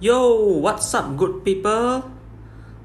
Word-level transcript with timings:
Yo, 0.00 0.16
what's 0.64 0.96
up 0.96 1.12
good 1.12 1.44
people? 1.44 2.00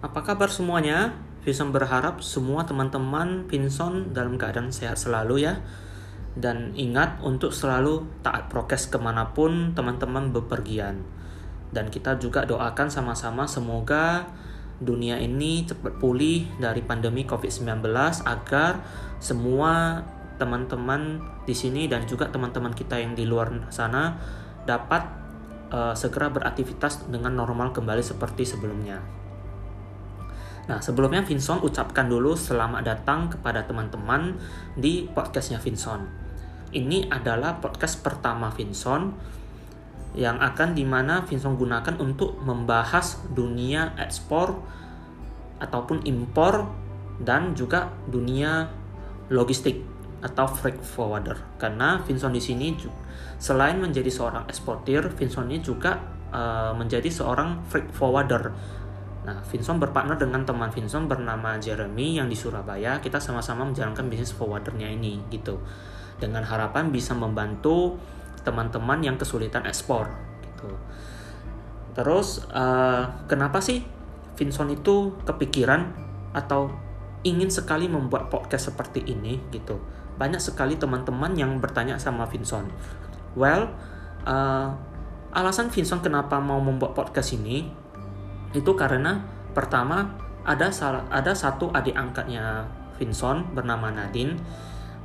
Apa 0.04 0.20
kabar 0.20 0.52
semuanya? 0.52 1.16
Vinson 1.48 1.72
berharap 1.72 2.20
semua 2.20 2.68
teman-teman 2.68 3.48
Vinson 3.48 4.12
dalam 4.12 4.36
keadaan 4.36 4.76
sehat 4.76 5.00
selalu 5.00 5.48
ya. 5.48 5.64
Dan 6.36 6.76
ingat 6.76 7.24
untuk 7.24 7.56
selalu 7.56 8.04
taat 8.20 8.52
prokes 8.52 8.92
ke 8.92 9.00
mana 9.00 9.32
pun 9.32 9.72
teman-teman 9.72 10.36
bepergian. 10.36 11.08
Dan 11.72 11.88
kita 11.88 12.20
juga 12.20 12.44
doakan 12.44 12.92
sama-sama 12.92 13.48
semoga 13.48 14.28
dunia 14.84 15.16
ini 15.16 15.64
cepat 15.64 15.96
pulih 16.04 16.52
dari 16.60 16.84
pandemi 16.84 17.24
COVID-19 17.24 17.80
agar 18.28 18.84
semua 19.24 20.04
teman-teman 20.36 21.24
di 21.44 21.56
sini 21.56 21.88
dan 21.90 22.04
juga 22.06 22.28
teman-teman 22.30 22.76
kita 22.76 23.00
yang 23.00 23.16
di 23.16 23.24
luar 23.24 23.72
sana 23.72 24.20
dapat 24.66 25.04
uh, 25.72 25.94
segera 25.94 26.30
beraktivitas 26.32 27.08
dengan 27.08 27.34
normal 27.38 27.72
kembali 27.72 28.02
seperti 28.02 28.44
sebelumnya. 28.46 29.00
Nah, 30.66 30.82
sebelumnya 30.82 31.22
Vinson 31.22 31.62
ucapkan 31.62 32.10
dulu 32.10 32.34
selamat 32.34 32.82
datang 32.82 33.30
kepada 33.30 33.70
teman-teman 33.70 34.42
di 34.74 35.06
podcastnya 35.06 35.62
Vinson. 35.62 36.10
Ini 36.74 37.14
adalah 37.14 37.62
podcast 37.62 38.02
pertama 38.02 38.50
Vinson 38.50 39.14
yang 40.18 40.42
akan 40.42 40.74
di 40.74 40.82
mana 40.82 41.22
Vinson 41.28 41.54
gunakan 41.54 42.02
untuk 42.02 42.42
membahas 42.42 43.22
dunia 43.30 43.94
ekspor 44.02 44.58
ataupun 45.62 46.02
impor 46.10 46.66
dan 47.22 47.54
juga 47.54 47.94
dunia 48.10 48.68
logistik 49.30 49.95
atau 50.24 50.46
freight 50.48 50.80
forwarder. 50.80 51.60
Karena 51.60 52.00
Vinson 52.04 52.32
di 52.32 52.44
sini 52.44 52.76
selain 53.40 53.80
menjadi 53.80 54.08
seorang 54.08 54.48
eksportir, 54.48 55.12
Vinson 55.16 55.52
ini 55.52 55.60
juga 55.60 56.00
uh, 56.32 56.72
menjadi 56.76 57.08
seorang 57.12 57.66
freight 57.68 57.92
forwarder. 57.92 58.52
Nah, 59.26 59.42
Vinson 59.50 59.82
berpartner 59.82 60.22
dengan 60.22 60.46
teman 60.46 60.70
Vinson 60.70 61.10
bernama 61.10 61.58
Jeremy 61.58 62.22
yang 62.22 62.30
di 62.30 62.38
Surabaya. 62.38 63.02
Kita 63.02 63.18
sama-sama 63.18 63.66
menjalankan 63.66 64.06
bisnis 64.06 64.30
forwardernya 64.32 64.86
ini 64.86 65.26
gitu. 65.34 65.58
Dengan 66.22 66.46
harapan 66.46 66.94
bisa 66.94 67.18
membantu 67.18 67.98
teman-teman 68.46 69.02
yang 69.02 69.18
kesulitan 69.18 69.66
ekspor 69.66 70.14
gitu. 70.46 70.70
Terus 71.98 72.46
uh, 72.54 73.26
kenapa 73.26 73.64
sih 73.66 73.82
Vinson 74.38 74.70
itu 74.70 75.18
kepikiran 75.26 75.90
atau 76.38 76.70
ingin 77.26 77.50
sekali 77.50 77.90
membuat 77.90 78.30
podcast 78.30 78.70
seperti 78.70 79.02
ini 79.10 79.42
gitu? 79.50 79.82
Banyak 80.16 80.40
sekali 80.40 80.80
teman-teman 80.80 81.36
yang 81.36 81.60
bertanya 81.60 82.00
sama 82.00 82.24
Vinson 82.28 82.72
Well, 83.36 83.68
uh, 84.24 84.72
alasan 85.36 85.68
Vincent 85.68 86.00
kenapa 86.00 86.40
mau 86.40 86.64
membuat 86.64 86.96
podcast 86.96 87.36
ini 87.36 87.68
itu 88.56 88.72
karena 88.80 89.20
pertama 89.52 90.16
ada 90.48 90.72
salah, 90.72 91.04
ada 91.12 91.36
satu 91.36 91.68
adik 91.76 91.92
angkatnya 91.92 92.64
Vincent 92.96 93.52
bernama 93.52 93.92
Nadine. 93.92 94.40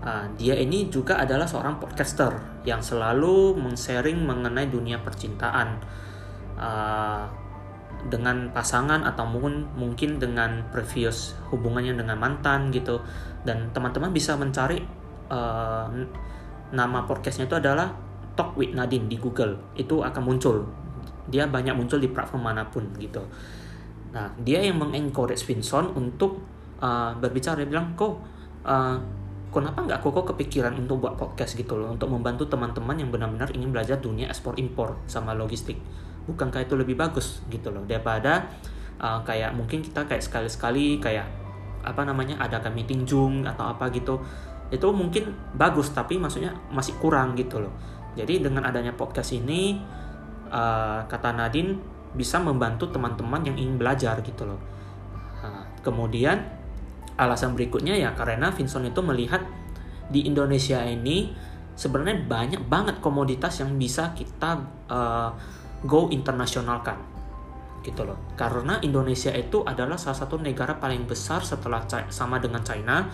Uh, 0.01 0.25
dia 0.39 0.57
ini 0.57 0.89
juga 0.89 1.21
adalah 1.21 1.45
seorang 1.45 1.77
podcaster 1.77 2.33
yang 2.65 2.81
selalu 2.81 3.53
men-sharing 3.59 4.17
mengenai 4.25 4.71
dunia 4.71 5.03
percintaan 5.03 5.77
uh, 6.57 7.29
dengan 8.09 8.49
pasangan 8.49 9.05
atau 9.05 9.29
mungkin 9.29 9.69
mungkin 9.77 10.17
dengan 10.17 10.65
previous 10.73 11.37
hubungannya 11.53 12.01
dengan 12.01 12.17
mantan 12.17 12.73
gitu 12.73 13.05
dan 13.45 13.69
teman-teman 13.77 14.09
bisa 14.09 14.41
mencari 14.41 14.81
uh, 15.31 15.87
nama 16.71 16.99
podcastnya 17.07 17.47
itu 17.47 17.57
adalah 17.57 17.91
Talk 18.35 18.59
with 18.59 18.75
Nadine 18.75 19.07
di 19.07 19.17
Google. 19.17 19.59
Itu 19.79 20.03
akan 20.03 20.23
muncul. 20.23 20.67
Dia 21.31 21.47
banyak 21.47 21.75
muncul 21.75 22.03
di 22.03 22.11
platform 22.11 22.51
mana 22.51 22.67
pun 22.67 22.91
gitu. 22.99 23.23
Nah 24.11 24.31
dia 24.43 24.63
yang 24.63 24.83
mengencourage 24.83 25.47
Vincent 25.47 25.95
untuk 25.95 26.43
uh, 26.83 27.15
berbicara. 27.19 27.63
Dia 27.63 27.69
bilang 27.71 27.95
kok 27.95 28.19
uh, 28.67 28.97
kenapa 29.51 29.87
nggak 29.87 29.99
kok 30.03 30.27
kepikiran 30.35 30.75
untuk 30.79 31.03
buat 31.03 31.15
podcast 31.15 31.55
gitu 31.55 31.79
loh? 31.79 31.95
Untuk 31.95 32.11
membantu 32.11 32.47
teman-teman 32.51 32.99
yang 32.99 33.11
benar-benar 33.11 33.51
ingin 33.55 33.71
belajar 33.71 33.99
dunia 33.99 34.31
ekspor 34.31 34.59
impor 34.59 34.99
sama 35.07 35.35
logistik. 35.35 35.79
Bukankah 36.27 36.67
itu 36.67 36.75
lebih 36.79 36.99
bagus 36.99 37.43
gitu 37.51 37.71
loh? 37.71 37.83
Daripada 37.87 38.51
uh, 39.03 39.23
kayak 39.23 39.55
mungkin 39.55 39.83
kita 39.83 40.07
kayak 40.07 40.23
sekali-sekali 40.23 41.03
kayak 41.03 41.27
apa 41.81 42.05
namanya 42.05 42.37
ada 42.37 42.61
meeting 42.69 43.09
Zoom 43.09 43.49
atau 43.49 43.73
apa 43.73 43.89
gitu 43.89 44.21
itu 44.71 44.87
mungkin 44.95 45.35
bagus 45.55 45.91
tapi 45.91 46.19
maksudnya 46.19 46.55
masih 46.71 46.95
kurang 47.03 47.35
gitu 47.35 47.59
loh 47.59 47.75
jadi 48.19 48.43
dengan 48.43 48.67
adanya 48.67 48.95
podcast 48.95 49.31
ini, 49.31 49.79
uh, 50.51 51.07
kata 51.07 51.31
Nadine 51.31 51.79
bisa 52.11 52.43
membantu 52.43 52.91
teman-teman 52.91 53.47
yang 53.47 53.55
ingin 53.55 53.79
belajar 53.79 54.19
gitu 54.27 54.51
loh. 54.51 54.59
Uh, 55.41 55.63
kemudian 55.87 56.43
alasan 57.15 57.55
berikutnya 57.55 57.95
ya 57.95 58.11
karena 58.17 58.51
Vincent 58.51 58.89
itu 58.89 59.01
melihat 59.05 59.45
di 60.11 60.27
Indonesia 60.27 60.83
ini 60.83 61.31
sebenarnya 61.79 62.27
banyak 62.27 62.63
banget 62.67 62.99
komoditas 62.99 63.63
yang 63.63 63.79
bisa 63.79 64.11
kita 64.11 64.59
uh, 64.91 65.31
go 65.87 66.11
internasionalkan 66.11 66.99
gitu 67.87 68.03
loh. 68.03 68.19
Karena 68.35 68.83
Indonesia 68.83 69.31
itu 69.31 69.63
adalah 69.63 69.95
salah 69.95 70.19
satu 70.19 70.35
negara 70.43 70.83
paling 70.83 71.07
besar 71.07 71.47
setelah 71.47 71.87
sama 72.11 72.43
dengan 72.43 72.67
China 72.67 73.07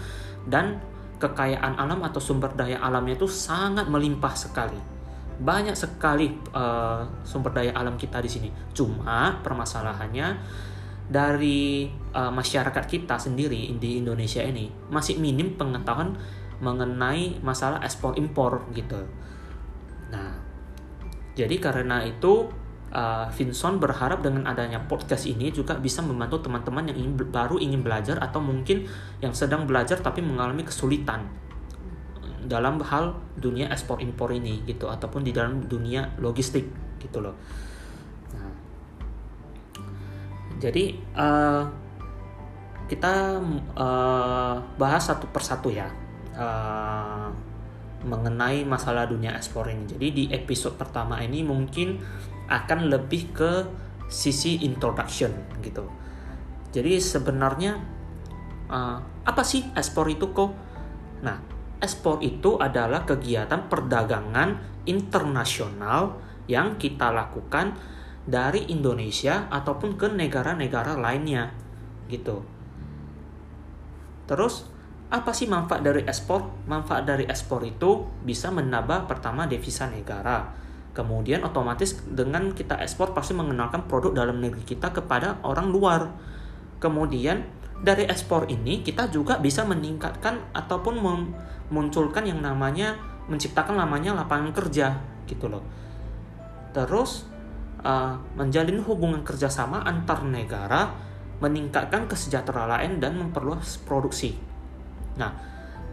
dan 0.48 0.95
kekayaan 1.16 1.80
alam 1.80 2.04
atau 2.04 2.20
sumber 2.20 2.52
daya 2.52 2.80
alamnya 2.80 3.16
itu 3.16 3.28
sangat 3.28 3.88
melimpah 3.88 4.34
sekali. 4.36 4.78
Banyak 5.36 5.76
sekali 5.76 6.32
uh, 6.52 7.04
sumber 7.24 7.52
daya 7.52 7.72
alam 7.76 7.96
kita 8.00 8.20
di 8.20 8.30
sini. 8.30 8.48
Cuma 8.72 9.40
permasalahannya 9.40 10.36
dari 11.06 11.86
uh, 12.12 12.32
masyarakat 12.34 12.84
kita 12.84 13.16
sendiri 13.16 13.70
di 13.78 14.02
Indonesia 14.02 14.42
ini 14.42 14.68
masih 14.90 15.22
minim 15.22 15.54
pengetahuan 15.54 16.18
mengenai 16.58 17.38
masalah 17.44 17.78
ekspor 17.84 18.16
impor 18.16 18.64
gitu. 18.72 18.96
Nah, 20.08 20.34
jadi 21.36 21.56
karena 21.60 22.00
itu 22.02 22.48
uh, 22.92 23.26
Vinson 23.32 23.82
berharap 23.82 24.22
dengan 24.22 24.46
adanya 24.46 24.82
podcast 24.84 25.26
ini 25.26 25.50
juga 25.50 25.74
bisa 25.78 26.04
membantu 26.04 26.46
teman-teman 26.46 26.92
yang 26.92 26.98
ingin 26.98 27.14
baru 27.30 27.56
ingin 27.58 27.80
belajar 27.82 28.20
atau 28.22 28.38
mungkin 28.38 28.86
yang 29.18 29.32
sedang 29.34 29.64
belajar 29.64 29.98
tapi 29.98 30.22
mengalami 30.22 30.62
kesulitan 30.62 31.26
dalam 32.46 32.78
hal 32.78 33.18
dunia 33.34 33.66
ekspor 33.74 33.98
impor 33.98 34.30
ini 34.30 34.62
gitu 34.62 34.86
ataupun 34.86 35.26
di 35.26 35.34
dalam 35.34 35.66
dunia 35.66 36.14
logistik 36.22 36.70
gitu 37.02 37.18
loh. 37.18 37.34
Nah, 38.30 38.52
jadi 40.62 40.94
uh, 41.18 41.66
kita 42.86 43.42
uh, 43.74 44.56
bahas 44.78 45.02
satu 45.10 45.26
persatu 45.34 45.74
ya 45.74 45.90
uh, 46.38 47.26
mengenai 48.06 48.62
masalah 48.62 49.10
dunia 49.10 49.34
ekspor 49.34 49.66
ini. 49.66 49.90
Jadi 49.90 50.06
di 50.14 50.24
episode 50.30 50.78
pertama 50.78 51.18
ini 51.18 51.42
mungkin 51.42 51.98
akan 52.46 52.90
lebih 52.90 53.34
ke 53.34 53.52
sisi 54.06 54.62
introduction 54.62 55.34
gitu. 55.62 55.86
Jadi 56.70 56.98
sebenarnya 57.02 57.78
uh, 58.70 58.98
apa 59.26 59.42
sih 59.42 59.66
ekspor 59.74 60.06
itu 60.10 60.30
kok? 60.30 60.52
Nah, 61.26 61.38
ekspor 61.82 62.22
itu 62.22 62.58
adalah 62.60 63.02
kegiatan 63.02 63.66
perdagangan 63.66 64.82
internasional 64.86 66.22
yang 66.46 66.78
kita 66.78 67.10
lakukan 67.10 67.74
dari 68.26 68.70
Indonesia 68.70 69.46
ataupun 69.50 69.98
ke 69.98 70.06
negara-negara 70.10 70.98
lainnya 70.98 71.50
gitu. 72.06 72.42
Terus 74.26 74.66
apa 75.06 75.30
sih 75.30 75.46
manfaat 75.46 75.86
dari 75.86 76.02
ekspor? 76.02 76.66
Manfaat 76.66 77.06
dari 77.06 77.26
ekspor 77.26 77.62
itu 77.62 78.02
bisa 78.26 78.50
menambah 78.50 79.06
pertama 79.06 79.46
devisa 79.46 79.86
negara 79.86 80.65
Kemudian 80.96 81.44
otomatis 81.44 81.92
dengan 82.08 82.56
kita 82.56 82.80
ekspor 82.80 83.12
pasti 83.12 83.36
mengenalkan 83.36 83.84
produk 83.84 84.16
dalam 84.16 84.40
negeri 84.40 84.64
kita 84.64 84.96
kepada 84.96 85.44
orang 85.44 85.68
luar. 85.68 86.08
Kemudian 86.80 87.44
dari 87.84 88.08
ekspor 88.08 88.48
ini 88.48 88.80
kita 88.80 89.12
juga 89.12 89.36
bisa 89.36 89.68
meningkatkan 89.68 90.56
ataupun 90.56 90.96
memunculkan 90.96 92.24
yang 92.24 92.40
namanya 92.40 92.96
menciptakan 93.28 93.76
namanya 93.76 94.16
lapangan 94.16 94.56
kerja 94.56 94.96
gitu 95.28 95.52
loh. 95.52 95.60
Terus 96.72 97.28
uh, 97.84 98.16
menjalin 98.32 98.80
hubungan 98.80 99.20
kerjasama 99.20 99.84
antar 99.84 100.24
negara, 100.24 100.96
meningkatkan 101.44 102.08
kesejahteraan 102.08 103.04
dan 103.04 103.20
memperluas 103.20 103.84
produksi. 103.84 104.32
Nah, 105.20 105.36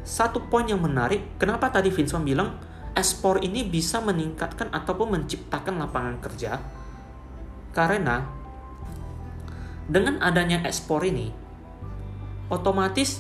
satu 0.08 0.48
poin 0.48 0.64
yang 0.64 0.80
menarik, 0.80 1.36
kenapa 1.36 1.68
tadi 1.68 1.92
Vincent 1.92 2.24
bilang 2.24 2.56
ekspor 2.94 3.42
ini 3.42 3.66
bisa 3.66 4.00
meningkatkan 4.00 4.70
ataupun 4.70 5.18
menciptakan 5.20 5.82
lapangan 5.82 6.18
kerja. 6.22 6.62
Karena 7.74 8.22
dengan 9.90 10.22
adanya 10.24 10.64
ekspor 10.64 11.04
ini 11.04 11.28
otomatis 12.48 13.20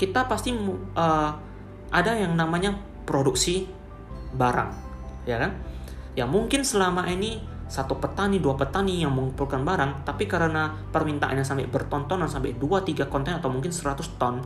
kita 0.00 0.26
pasti 0.26 0.50
uh, 0.56 1.30
ada 1.92 2.12
yang 2.16 2.34
namanya 2.34 2.74
produksi 3.04 3.68
barang 4.34 4.70
ya 5.28 5.36
kan? 5.36 5.52
Ya 6.16 6.24
mungkin 6.26 6.66
selama 6.66 7.06
ini 7.06 7.44
satu 7.70 8.02
petani, 8.02 8.42
dua 8.42 8.58
petani 8.58 8.98
yang 8.98 9.14
mengumpulkan 9.14 9.62
barang, 9.62 10.02
tapi 10.02 10.26
karena 10.26 10.74
permintaannya 10.90 11.46
sampai 11.46 11.70
bertontonan 11.70 12.26
sampai 12.26 12.58
2 12.58 12.66
3 12.82 13.06
konten 13.06 13.38
atau 13.38 13.46
mungkin 13.46 13.70
100 13.70 14.18
ton, 14.18 14.42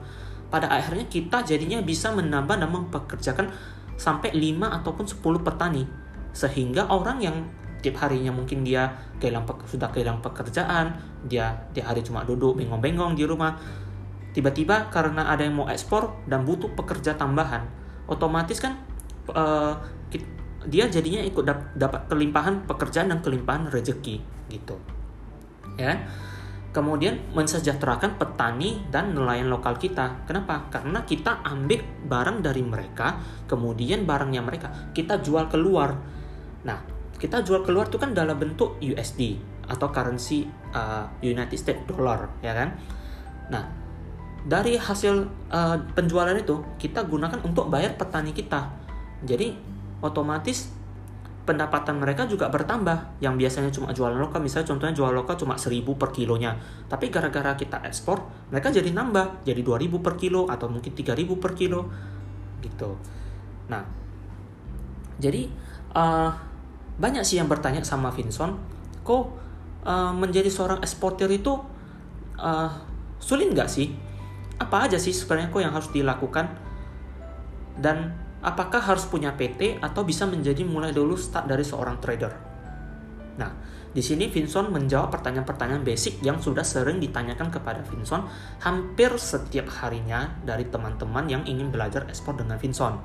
pada 0.52 0.68
akhirnya 0.68 1.08
kita 1.08 1.40
jadinya 1.40 1.80
bisa 1.80 2.12
menambah 2.12 2.60
dan 2.60 2.68
mempekerjakan 2.68 3.48
sampai 3.96 4.34
5 4.34 4.82
ataupun 4.82 5.04
10 5.06 5.46
petani. 5.46 5.84
Sehingga 6.34 6.90
orang 6.90 7.18
yang 7.22 7.36
tiap 7.84 8.00
harinya 8.00 8.32
mungkin 8.32 8.64
dia 8.64 8.88
kehilang 9.20 9.44
sudah 9.68 9.92
kehilang 9.92 10.24
pekerjaan, 10.24 10.96
dia 11.28 11.52
di 11.70 11.84
hari 11.84 12.00
cuma 12.00 12.24
duduk 12.24 12.56
bengong-bengong 12.56 13.12
di 13.12 13.28
rumah. 13.28 13.60
Tiba-tiba 14.34 14.90
karena 14.90 15.30
ada 15.30 15.46
yang 15.46 15.60
mau 15.60 15.68
ekspor 15.70 16.26
dan 16.26 16.42
butuh 16.42 16.72
pekerja 16.74 17.14
tambahan, 17.14 17.68
otomatis 18.10 18.58
kan 18.58 18.80
uh, 19.30 19.78
dia 20.64 20.88
jadinya 20.88 21.20
ikut 21.20 21.44
dap 21.44 21.76
dapat 21.76 22.08
kelimpahan 22.08 22.64
pekerjaan 22.64 23.12
dan 23.12 23.20
kelimpahan 23.20 23.68
rezeki 23.68 24.24
gitu. 24.48 24.76
Ya. 25.76 26.08
Kemudian 26.74 27.30
mensejahterakan 27.30 28.18
petani 28.18 28.82
dan 28.90 29.14
nelayan 29.14 29.46
lokal 29.46 29.78
kita. 29.78 30.26
Kenapa? 30.26 30.66
Karena 30.74 31.06
kita 31.06 31.46
ambil 31.46 31.86
barang 32.10 32.42
dari 32.42 32.66
mereka, 32.66 33.22
kemudian 33.46 34.02
barangnya 34.02 34.42
mereka 34.42 34.90
kita 34.90 35.22
jual 35.22 35.46
keluar. 35.46 35.94
Nah, 36.66 36.82
kita 37.14 37.46
jual 37.46 37.62
keluar 37.62 37.86
itu 37.86 37.96
kan 37.96 38.10
dalam 38.10 38.34
bentuk 38.34 38.74
USD 38.82 39.38
atau 39.68 39.88
currency 39.88 40.44
uh, 40.74 41.08
United 41.24 41.56
States 41.56 41.82
dollar 41.88 42.28
ya 42.44 42.52
kan 42.52 42.76
nah 43.48 43.64
dari 44.44 44.76
hasil 44.76 45.24
uh, 45.48 45.76
penjualan 45.96 46.36
itu 46.36 46.60
kita 46.76 47.08
gunakan 47.08 47.40
untuk 47.44 47.72
bayar 47.72 47.96
petani 47.96 48.36
kita 48.36 48.68
jadi 49.24 49.56
otomatis 50.04 50.68
pendapatan 51.44 52.00
mereka 52.00 52.24
juga 52.24 52.48
bertambah 52.48 53.20
yang 53.20 53.36
biasanya 53.36 53.68
cuma 53.68 53.92
jualan 53.92 54.16
lokal 54.16 54.40
misalnya 54.40 54.72
contohnya 54.72 54.96
jual 54.96 55.12
lokal 55.12 55.36
cuma 55.36 55.60
1000 55.60 55.84
per 56.00 56.08
kilonya 56.08 56.56
tapi 56.88 57.12
gara-gara 57.12 57.52
kita 57.52 57.84
ekspor 57.84 58.24
mereka 58.48 58.72
jadi 58.72 58.88
nambah 58.88 59.44
jadi 59.44 59.60
2000 59.60 60.00
per 60.00 60.16
kilo 60.16 60.48
atau 60.48 60.72
mungkin 60.72 60.96
3000 60.96 61.36
per 61.36 61.52
kilo 61.52 61.92
gitu 62.64 62.96
nah 63.68 63.84
jadi 65.18 65.46
uh, 65.94 66.30
banyak 66.98 67.22
sih 67.26 67.38
yang 67.38 67.50
bertanya 67.50 67.82
sama 67.82 68.10
Vinson, 68.14 68.58
kok 69.02 69.34
uh, 69.86 70.12
menjadi 70.14 70.50
seorang 70.50 70.82
eksportir 70.82 71.30
itu 71.30 71.58
uh, 72.38 72.70
sulit 73.18 73.50
nggak 73.50 73.70
sih? 73.70 73.94
Apa 74.58 74.86
aja 74.86 74.98
sih 74.98 75.10
sebenarnya 75.10 75.50
kok 75.50 75.62
yang 75.62 75.74
harus 75.74 75.90
dilakukan? 75.90 76.46
Dan 77.74 78.14
apakah 78.44 78.84
harus 78.84 79.08
punya 79.08 79.32
PT 79.32 79.80
atau 79.80 80.04
bisa 80.04 80.28
menjadi 80.28 80.60
mulai 80.62 80.92
dulu 80.92 81.16
start 81.16 81.48
dari 81.48 81.64
seorang 81.64 81.96
trader? 81.96 82.32
Nah, 83.40 83.50
di 83.90 84.02
sini 84.04 84.28
Vinson 84.28 84.68
menjawab 84.68 85.10
pertanyaan-pertanyaan 85.16 85.82
basic 85.82 86.20
yang 86.20 86.38
sudah 86.38 86.62
sering 86.62 87.00
ditanyakan 87.00 87.48
kepada 87.48 87.80
Vinson 87.86 88.28
hampir 88.60 89.16
setiap 89.16 89.70
harinya 89.80 90.34
dari 90.44 90.68
teman-teman 90.68 91.24
yang 91.26 91.42
ingin 91.48 91.72
belajar 91.72 92.04
ekspor 92.06 92.36
dengan 92.36 92.60
Vinson. 92.60 93.00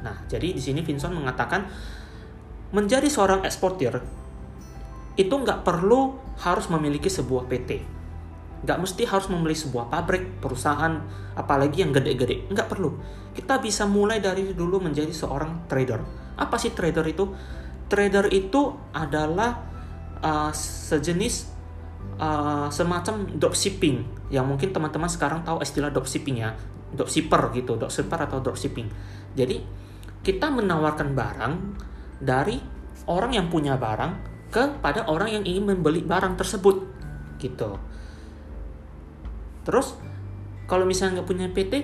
Nah, 0.00 0.24
jadi 0.26 0.56
di 0.56 0.62
sini 0.62 0.80
Vinson 0.80 1.12
mengatakan 1.12 1.68
menjadi 2.72 3.10
seorang 3.10 3.44
eksportir 3.44 4.00
itu 5.18 5.34
nggak 5.34 5.66
perlu 5.66 6.16
harus 6.40 6.70
memiliki 6.72 7.12
sebuah 7.12 7.44
PT. 7.50 7.99
Nggak 8.60 8.78
mesti 8.78 9.02
harus 9.08 9.26
memiliki 9.32 9.64
sebuah 9.68 9.88
pabrik, 9.88 10.40
perusahaan, 10.42 11.00
apalagi 11.32 11.80
yang 11.80 11.96
gede-gede. 11.96 12.48
Nggak 12.52 12.68
perlu. 12.68 12.96
Kita 13.32 13.56
bisa 13.62 13.88
mulai 13.88 14.20
dari 14.20 14.52
dulu 14.52 14.82
menjadi 14.84 15.10
seorang 15.10 15.64
trader. 15.64 16.00
Apa 16.36 16.60
sih 16.60 16.76
trader 16.76 17.04
itu? 17.08 17.24
Trader 17.90 18.28
itu 18.30 18.70
adalah 18.94 19.64
uh, 20.20 20.52
sejenis 20.52 21.48
uh, 22.20 22.68
semacam 22.68 23.26
dropshipping 23.34 24.28
yang 24.30 24.46
mungkin 24.46 24.70
teman-teman 24.70 25.08
sekarang 25.08 25.40
tahu 25.42 25.64
istilah 25.64 25.90
dropshipping 25.90 26.44
ya, 26.44 26.54
dropshipper 26.94 27.50
gitu, 27.56 27.80
dropshipper 27.80 28.18
atau 28.30 28.38
dropshipping. 28.44 28.86
Jadi 29.34 29.56
kita 30.20 30.52
menawarkan 30.52 31.16
barang 31.16 31.54
dari 32.20 32.60
orang 33.08 33.32
yang 33.32 33.48
punya 33.48 33.80
barang 33.80 34.28
kepada 34.52 35.08
orang 35.08 35.40
yang 35.40 35.44
ingin 35.46 35.64
membeli 35.72 36.04
barang 36.04 36.36
tersebut 36.36 36.76
gitu 37.40 37.78
terus 39.66 39.98
kalau 40.70 40.86
misalnya 40.86 41.20
nggak 41.20 41.28
punya 41.28 41.46
PT 41.50 41.74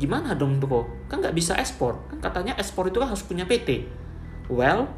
gimana 0.00 0.38
dong 0.38 0.62
tuh 0.62 0.86
kan 1.10 1.20
nggak 1.20 1.34
bisa 1.34 1.58
ekspor. 1.58 1.98
Kan 2.08 2.18
katanya 2.22 2.56
ekspor 2.56 2.88
itu 2.88 3.02
kan 3.02 3.10
harus 3.10 3.24
punya 3.26 3.44
PT 3.44 3.84
well 4.50 4.90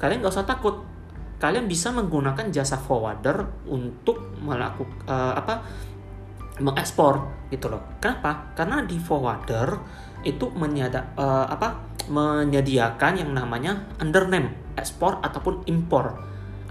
kalian 0.00 0.20
nggak 0.22 0.34
usah 0.34 0.46
takut. 0.48 0.84
Kalian 1.36 1.68
bisa 1.68 1.92
menggunakan 1.92 2.48
jasa 2.48 2.80
forwarder 2.80 3.44
untuk 3.68 4.32
melakukan 4.40 5.04
uh, 5.04 5.36
apa 5.36 5.60
mengekspor 6.64 7.28
gitu 7.52 7.68
loh. 7.68 7.84
Kenapa? 8.00 8.56
Karena 8.56 8.80
di 8.80 8.96
forwarder 8.96 9.76
itu 10.24 10.48
menyada 10.56 11.12
uh, 11.12 11.44
apa 11.44 11.92
menyediakan 12.08 13.20
yang 13.20 13.30
namanya 13.36 13.84
undername 14.00 14.72
ekspor 14.80 15.20
ataupun 15.20 15.68
impor. 15.68 16.16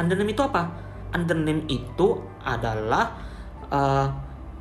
Undername 0.01 0.33
itu 0.33 0.41
apa? 0.41 0.73
Undername 1.13 1.69
itu 1.69 2.17
adalah 2.41 3.13
uh, 3.69 4.07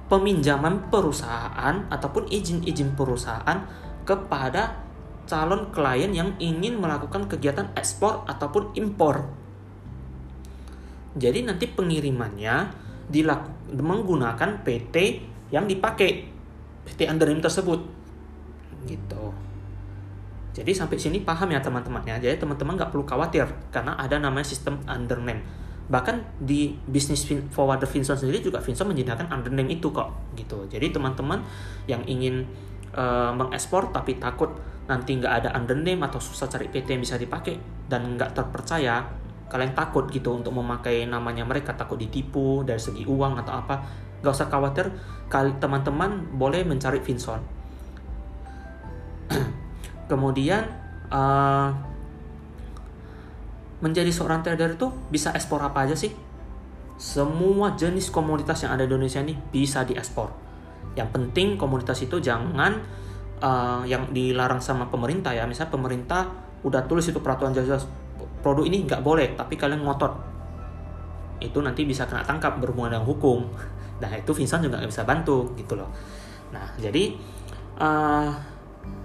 peminjaman 0.08 0.92
perusahaan 0.92 1.88
ataupun 1.88 2.28
izin-izin 2.28 2.92
perusahaan 2.92 3.64
kepada 4.04 4.84
calon 5.24 5.72
klien 5.72 6.12
yang 6.12 6.36
ingin 6.36 6.76
melakukan 6.76 7.24
kegiatan 7.24 7.72
ekspor 7.72 8.28
ataupun 8.28 8.76
impor. 8.76 9.24
Jadi 11.16 11.46
nanti 11.46 11.70
pengirimannya 11.70 12.74
dilaku, 13.08 13.48
menggunakan 13.72 14.60
PT 14.66 14.96
yang 15.54 15.64
dipakai 15.64 16.28
PT 16.84 17.08
undername 17.08 17.40
tersebut. 17.40 17.80
Gitu. 18.84 19.24
Jadi 20.54 20.70
sampai 20.70 20.96
sini 21.00 21.18
paham 21.24 21.50
ya 21.50 21.58
teman-teman 21.64 22.04
ya. 22.06 22.20
Jadi 22.20 22.38
teman-teman 22.38 22.78
nggak 22.78 22.90
perlu 22.92 23.02
khawatir 23.02 23.48
karena 23.72 23.96
ada 23.96 24.20
namanya 24.20 24.46
sistem 24.46 24.78
undername. 24.84 25.63
Bahkan 25.84 26.40
di 26.40 26.72
bisnis 26.88 27.28
forwarder 27.52 27.88
Vinson 27.88 28.16
sendiri 28.16 28.40
juga 28.40 28.60
Vinson 28.60 28.88
menyediakan 28.88 29.28
undername 29.28 29.76
itu 29.76 29.92
kok 29.92 30.12
gitu. 30.34 30.64
Jadi 30.68 30.92
teman-teman 30.94 31.44
yang 31.84 32.00
ingin 32.08 32.48
uh, 32.96 33.32
mengekspor 33.36 33.92
tapi 33.92 34.16
takut 34.16 34.48
nanti 34.84 35.16
nggak 35.16 35.32
ada 35.44 35.48
undername 35.56 36.04
atau 36.04 36.20
susah 36.20 36.48
cari 36.48 36.68
PT 36.68 36.96
yang 36.96 37.02
bisa 37.04 37.16
dipakai 37.16 37.56
dan 37.88 38.16
nggak 38.16 38.36
terpercaya, 38.36 39.04
kalian 39.48 39.72
takut 39.72 40.08
gitu 40.08 40.32
untuk 40.36 40.52
memakai 40.56 41.04
namanya 41.08 41.44
mereka 41.44 41.72
takut 41.76 41.96
ditipu 41.96 42.64
dari 42.64 42.80
segi 42.80 43.04
uang 43.04 43.40
atau 43.44 43.52
apa, 43.64 43.84
nggak 44.20 44.32
usah 44.32 44.48
khawatir. 44.48 44.88
Teman-teman 45.34 46.30
boleh 46.36 46.62
mencari 46.62 47.02
Vinson 47.02 47.42
kemudian 50.10 50.62
uh, 51.10 51.72
menjadi 53.82 54.10
seorang 54.10 54.44
trader 54.44 54.78
itu 54.78 54.90
bisa 55.10 55.34
ekspor 55.34 55.62
apa 55.62 55.88
aja 55.88 55.96
sih? 55.98 56.14
Semua 56.94 57.74
jenis 57.74 58.12
komoditas 58.14 58.62
yang 58.62 58.78
ada 58.78 58.86
di 58.86 58.90
Indonesia 58.94 59.18
ini 59.18 59.34
bisa 59.34 59.82
diekspor. 59.82 60.30
Yang 60.94 61.08
penting 61.10 61.58
komoditas 61.58 61.98
itu 62.06 62.22
jangan 62.22 62.78
uh, 63.42 63.82
yang 63.82 64.14
dilarang 64.14 64.62
sama 64.62 64.86
pemerintah 64.86 65.34
ya. 65.34 65.42
Misalnya 65.48 65.74
pemerintah 65.74 66.22
udah 66.62 66.86
tulis 66.86 67.04
itu 67.10 67.18
peraturan 67.18 67.52
jelas 67.52 67.84
produk 68.40 68.64
ini 68.64 68.86
nggak 68.86 69.02
boleh 69.02 69.34
tapi 69.34 69.58
kalian 69.58 69.82
ngotot. 69.82 70.12
Itu 71.42 71.58
nanti 71.60 71.82
bisa 71.82 72.06
kena 72.06 72.22
tangkap 72.22 72.60
berhubungan 72.62 72.98
dengan 72.98 73.06
hukum. 73.08 73.42
Nah 73.94 74.10
itu 74.10 74.34
Vincent 74.34 74.58
juga 74.58 74.82
nggak 74.82 74.90
bisa 74.90 75.06
bantu 75.06 75.54
gitu 75.54 75.78
loh. 75.78 75.86
Nah 76.50 76.66
jadi 76.76 77.14
uh, 77.78 78.26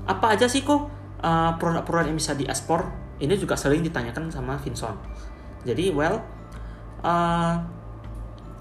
apa 0.10 0.26
aja 0.34 0.50
sih 0.50 0.66
kok 0.66 0.90
uh, 1.22 1.54
produk-produk 1.62 2.10
yang 2.10 2.18
bisa 2.18 2.34
diekspor 2.34 2.90
ini 3.20 3.36
juga 3.36 3.56
sering 3.56 3.84
ditanyakan 3.84 4.32
sama 4.32 4.56
Vinson 4.60 4.96
jadi 5.68 5.92
well 5.92 6.24
uh, 7.04 7.56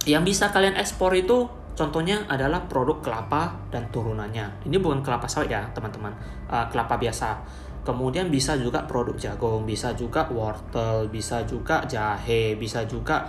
yang 0.06 0.24
bisa 0.24 0.48
kalian 0.48 0.78
ekspor 0.78 1.12
itu 1.14 1.46
contohnya 1.78 2.26
adalah 2.26 2.66
produk 2.66 2.98
kelapa 2.98 3.54
dan 3.70 3.86
turunannya. 3.94 4.66
Ini 4.66 4.82
bukan 4.82 4.98
kelapa 5.04 5.30
sawit 5.30 5.54
ya 5.54 5.62
teman-teman. 5.70 6.10
Uh, 6.50 6.66
kelapa 6.72 6.98
biasa. 6.98 7.38
Kemudian 7.86 8.28
bisa 8.28 8.58
juga 8.58 8.84
produk 8.84 9.14
jagung 9.16 9.64
bisa 9.64 9.96
juga 9.96 10.28
wortel 10.28 11.08
bisa 11.08 11.40
juga 11.48 11.80
jahe 11.88 12.52
bisa 12.58 12.84
juga 12.84 13.24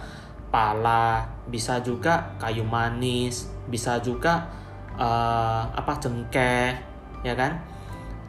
pala 0.50 1.24
bisa 1.48 1.80
juga 1.80 2.36
kayu 2.42 2.66
manis 2.68 3.48
bisa 3.72 4.02
juga 4.04 4.50
uh, 5.00 5.64
apa 5.72 5.94
cengkeh 6.02 6.76
ya 7.24 7.34
kan? 7.38 7.62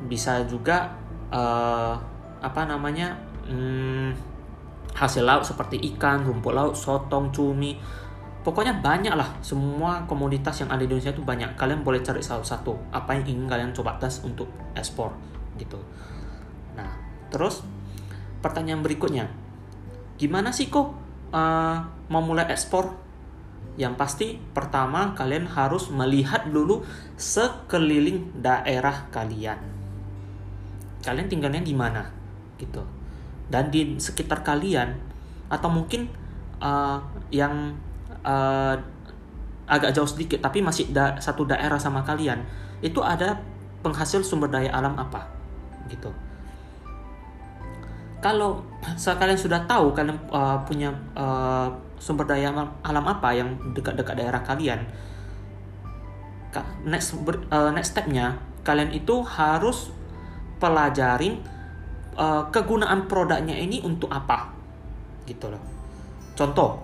Bisa 0.07 0.45
juga 0.47 0.95
uh, 1.35 1.99
apa 2.41 2.65
namanya 2.65 3.17
hmm, 3.47 4.17
hasil 4.97 5.23
laut 5.25 5.45
seperti 5.47 5.79
ikan, 5.95 6.25
rumput 6.25 6.53
laut, 6.53 6.75
sotong, 6.75 7.31
cumi, 7.31 7.77
pokoknya 8.43 8.81
banyak 8.81 9.15
lah. 9.15 9.39
Semua 9.45 10.05
komoditas 10.05 10.59
yang 10.61 10.71
ada 10.73 10.83
di 10.83 10.91
Indonesia 10.91 11.15
itu 11.15 11.23
banyak. 11.23 11.55
Kalian 11.55 11.85
boleh 11.87 12.01
cari 12.03 12.25
salah 12.25 12.45
satu. 12.45 12.75
Apa 12.91 13.17
yang 13.17 13.25
ingin 13.29 13.47
kalian 13.47 13.71
coba 13.77 13.97
tes 14.01 14.25
untuk 14.25 14.49
ekspor 14.75 15.15
gitu. 15.61 15.79
Nah 16.75 16.91
terus 17.31 17.63
pertanyaan 18.41 18.81
berikutnya, 18.81 19.29
gimana 20.17 20.51
sih 20.51 20.73
kok 20.73 20.97
uh, 21.31 21.77
mau 22.11 22.23
mulai 22.25 22.49
ekspor? 22.51 22.97
Yang 23.79 23.95
pasti 23.97 24.27
pertama 24.37 25.15
kalian 25.15 25.47
harus 25.47 25.89
melihat 25.89 26.45
dulu 26.51 26.85
sekeliling 27.17 28.43
daerah 28.43 29.09
kalian. 29.09 29.57
Kalian 31.01 31.33
tinggalnya 31.33 31.65
di 31.65 31.73
mana 31.73 32.20
gitu. 32.61 32.85
Dan 33.49 33.73
di 33.73 33.97
sekitar 33.97 34.45
kalian 34.45 34.95
atau 35.49 35.67
mungkin 35.73 36.07
uh, 36.61 37.01
yang 37.33 37.75
uh, 38.23 38.77
agak 39.67 39.97
jauh 39.97 40.07
sedikit 40.07 40.45
tapi 40.45 40.61
masih 40.61 40.93
da 40.93 41.17
satu 41.19 41.47
daerah 41.49 41.79
sama 41.79 42.03
kalian 42.05 42.43
itu 42.85 43.01
ada 43.03 43.39
penghasil 43.81 44.21
sumber 44.21 44.53
daya 44.53 44.71
alam 44.77 44.95
apa? 45.01 45.25
Gitu. 45.89 46.13
Kalau 48.21 48.61
kalian 49.21 49.41
sudah 49.41 49.65
tahu 49.65 49.97
kalian 49.97 50.21
uh, 50.29 50.61
punya 50.69 50.93
uh, 51.17 51.73
sumber 51.97 52.29
daya 52.29 52.53
alam 52.85 53.05
apa 53.09 53.29
yang 53.33 53.57
dekat-dekat 53.73 54.15
daerah 54.21 54.41
kalian 54.45 54.85
next 56.83 57.15
uh, 57.53 57.71
next 57.71 57.95
stepnya 57.95 58.41
kalian 58.67 58.91
itu 58.91 59.23
harus 59.23 59.95
pelajarin 60.59 61.41
uh, 62.17 62.49
kegunaan 62.51 63.07
produknya 63.07 63.55
ini 63.55 63.83
untuk 63.83 64.11
apa? 64.11 64.51
Gitu 65.27 65.47
loh. 65.51 65.63
Contoh 66.35 66.81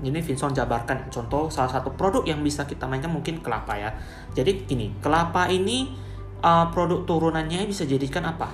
ini 0.00 0.20
Vincent 0.24 0.56
jabarkan. 0.56 1.12
Contoh 1.12 1.52
salah 1.52 1.68
satu 1.68 1.92
produk 1.92 2.24
yang 2.24 2.40
bisa 2.40 2.64
kita 2.64 2.88
mainkan 2.88 3.12
mungkin 3.12 3.44
kelapa 3.44 3.76
ya. 3.76 3.90
Jadi 4.32 4.64
ini 4.72 4.96
kelapa 5.04 5.50
ini 5.52 5.92
uh, 6.40 6.72
produk 6.72 7.04
turunannya 7.04 7.68
bisa 7.68 7.84
jadikan 7.84 8.24
apa? 8.24 8.48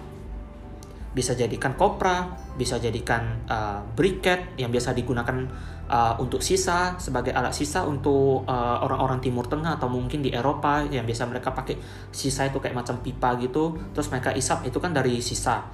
Bisa 1.17 1.33
jadikan 1.33 1.73
kopra, 1.79 2.29
bisa 2.61 2.77
jadikan 2.77 3.41
uh, 3.49 3.81
briket 3.97 4.53
yang 4.61 4.69
biasa 4.69 4.93
digunakan 4.93 5.49
uh, 5.89 6.13
untuk 6.21 6.45
sisa 6.45 7.01
sebagai 7.01 7.33
alat 7.33 7.57
sisa 7.57 7.89
untuk 7.89 8.45
uh, 8.45 8.85
orang-orang 8.85 9.25
Timur 9.25 9.49
Tengah 9.49 9.81
atau 9.81 9.89
mungkin 9.89 10.21
di 10.21 10.29
Eropa 10.29 10.85
yang 10.85 11.09
biasa 11.09 11.25
mereka 11.25 11.57
pakai 11.57 11.81
sisa 12.13 12.45
itu 12.45 12.61
kayak 12.61 12.77
macam 12.77 13.01
pipa 13.01 13.33
gitu, 13.41 13.81
terus 13.97 14.13
mereka 14.13 14.37
isap 14.37 14.69
itu 14.69 14.77
kan 14.77 14.93
dari 14.93 15.17
sisa. 15.25 15.65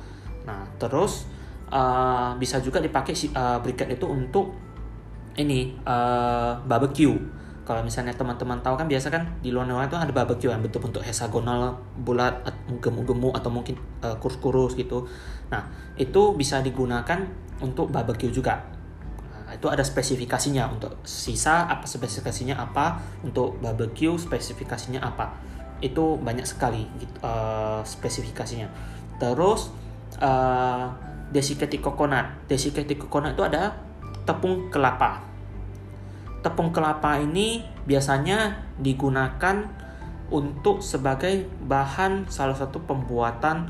Nah 0.48 0.66
terus 0.76 1.26
uh, 1.72 2.36
bisa 2.36 2.60
juga 2.60 2.78
dipakai 2.78 3.16
uh, 3.32 3.58
briket 3.64 3.88
itu 3.96 4.06
untuk 4.06 4.52
ini 5.40 5.72
uh, 5.88 6.60
barbecue. 6.68 7.16
Kalau 7.62 7.78
misalnya 7.86 8.10
teman-teman 8.10 8.58
tahu 8.58 8.74
kan 8.74 8.90
biasa 8.90 9.06
kan 9.06 9.22
di 9.38 9.54
luar 9.54 9.70
negeri 9.70 9.86
itu 9.86 9.94
ada 9.94 10.12
barbecue 10.12 10.50
yang 10.50 10.60
bentuk-bentuk 10.66 10.98
hexagonal 11.06 11.78
bulat 12.02 12.42
gemuk-gemuk 12.82 13.38
atau 13.38 13.54
mungkin 13.54 13.78
uh, 14.02 14.18
kurus-kurus 14.18 14.74
gitu. 14.74 15.06
Nah 15.48 15.70
itu 15.94 16.34
bisa 16.34 16.58
digunakan 16.58 17.22
untuk 17.62 17.94
barbecue 17.94 18.34
juga. 18.34 18.66
Nah, 19.30 19.54
itu 19.54 19.70
ada 19.70 19.86
spesifikasinya 19.86 20.74
untuk 20.74 20.98
sisa 21.06 21.70
apa 21.70 21.86
spesifikasinya 21.86 22.58
apa 22.58 22.98
untuk 23.22 23.62
barbecue 23.62 24.18
spesifikasinya 24.18 24.98
apa. 24.98 25.38
Itu 25.78 26.18
banyak 26.18 26.44
sekali 26.44 26.82
gitu, 26.98 27.14
uh, 27.22 27.86
spesifikasinya. 27.86 28.66
Terus 29.22 29.70
uh, 30.22 30.86
desiccated 31.34 31.82
coconut 31.82 32.46
desiccated 32.46 32.96
coconut 32.96 33.34
itu 33.34 33.42
ada 33.42 33.74
tepung 34.22 34.70
kelapa 34.70 35.20
tepung 36.42 36.70
kelapa 36.70 37.18
ini 37.18 37.62
biasanya 37.86 38.70
digunakan 38.78 39.66
untuk 40.32 40.80
sebagai 40.80 41.46
bahan 41.68 42.26
salah 42.32 42.56
satu 42.56 42.82
pembuatan 42.88 43.68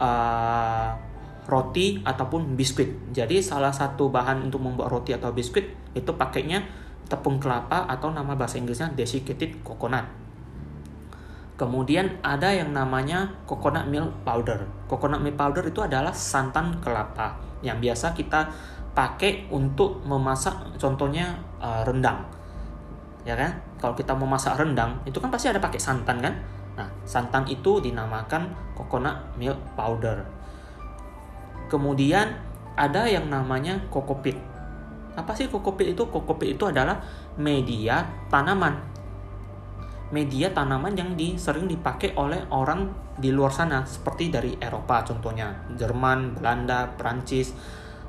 uh, 0.00 0.96
roti 1.44 2.00
ataupun 2.00 2.56
biskuit. 2.56 3.12
Jadi 3.12 3.44
salah 3.44 3.70
satu 3.70 4.08
bahan 4.08 4.48
untuk 4.48 4.64
membuat 4.64 4.88
roti 4.88 5.12
atau 5.12 5.30
biskuit 5.36 5.76
itu 5.92 6.10
pakainya 6.16 6.64
tepung 7.04 7.36
kelapa 7.36 7.84
atau 7.84 8.08
nama 8.08 8.32
bahasa 8.32 8.56
Inggrisnya 8.56 8.96
desiccated 8.96 9.60
coconut. 9.60 10.08
Kemudian 11.54 12.18
ada 12.18 12.50
yang 12.50 12.74
namanya 12.74 13.30
coconut 13.46 13.86
milk 13.86 14.10
powder. 14.26 14.66
Coconut 14.90 15.22
milk 15.22 15.38
powder 15.38 15.62
itu 15.62 15.80
adalah 15.86 16.10
santan 16.10 16.82
kelapa 16.82 17.38
yang 17.62 17.78
biasa 17.78 18.10
kita 18.10 18.50
pakai 18.90 19.46
untuk 19.54 20.02
memasak 20.02 20.74
contohnya 20.78 21.38
uh, 21.62 21.86
rendang. 21.86 22.26
Ya 23.22 23.38
kan? 23.38 23.54
Kalau 23.78 23.94
kita 23.94 24.18
memasak 24.18 24.58
rendang 24.58 24.98
itu 25.06 25.16
kan 25.22 25.30
pasti 25.30 25.46
ada 25.46 25.62
pakai 25.62 25.78
santan 25.78 26.18
kan? 26.18 26.34
Nah 26.74 26.90
santan 27.06 27.46
itu 27.46 27.78
dinamakan 27.78 28.50
coconut 28.74 29.14
milk 29.38 29.58
powder. 29.78 30.26
Kemudian 31.70 32.34
ada 32.74 33.06
yang 33.06 33.30
namanya 33.30 33.78
kokopit 33.94 34.34
apa 35.14 35.30
sih 35.38 35.46
kokopit 35.46 35.94
itu? 35.94 36.02
Kokopit 36.10 36.58
itu 36.58 36.66
adalah 36.66 36.98
media 37.38 38.02
tanaman 38.26 38.93
media 40.14 40.54
tanaman 40.54 40.94
yang 40.94 41.18
di, 41.18 41.34
sering 41.34 41.66
dipakai 41.66 42.14
oleh 42.14 42.46
orang 42.54 42.86
di 43.18 43.34
luar 43.34 43.50
sana 43.50 43.82
seperti 43.82 44.30
dari 44.30 44.54
Eropa 44.54 45.02
contohnya 45.02 45.50
Jerman, 45.74 46.38
Belanda, 46.38 46.86
Prancis 46.94 47.50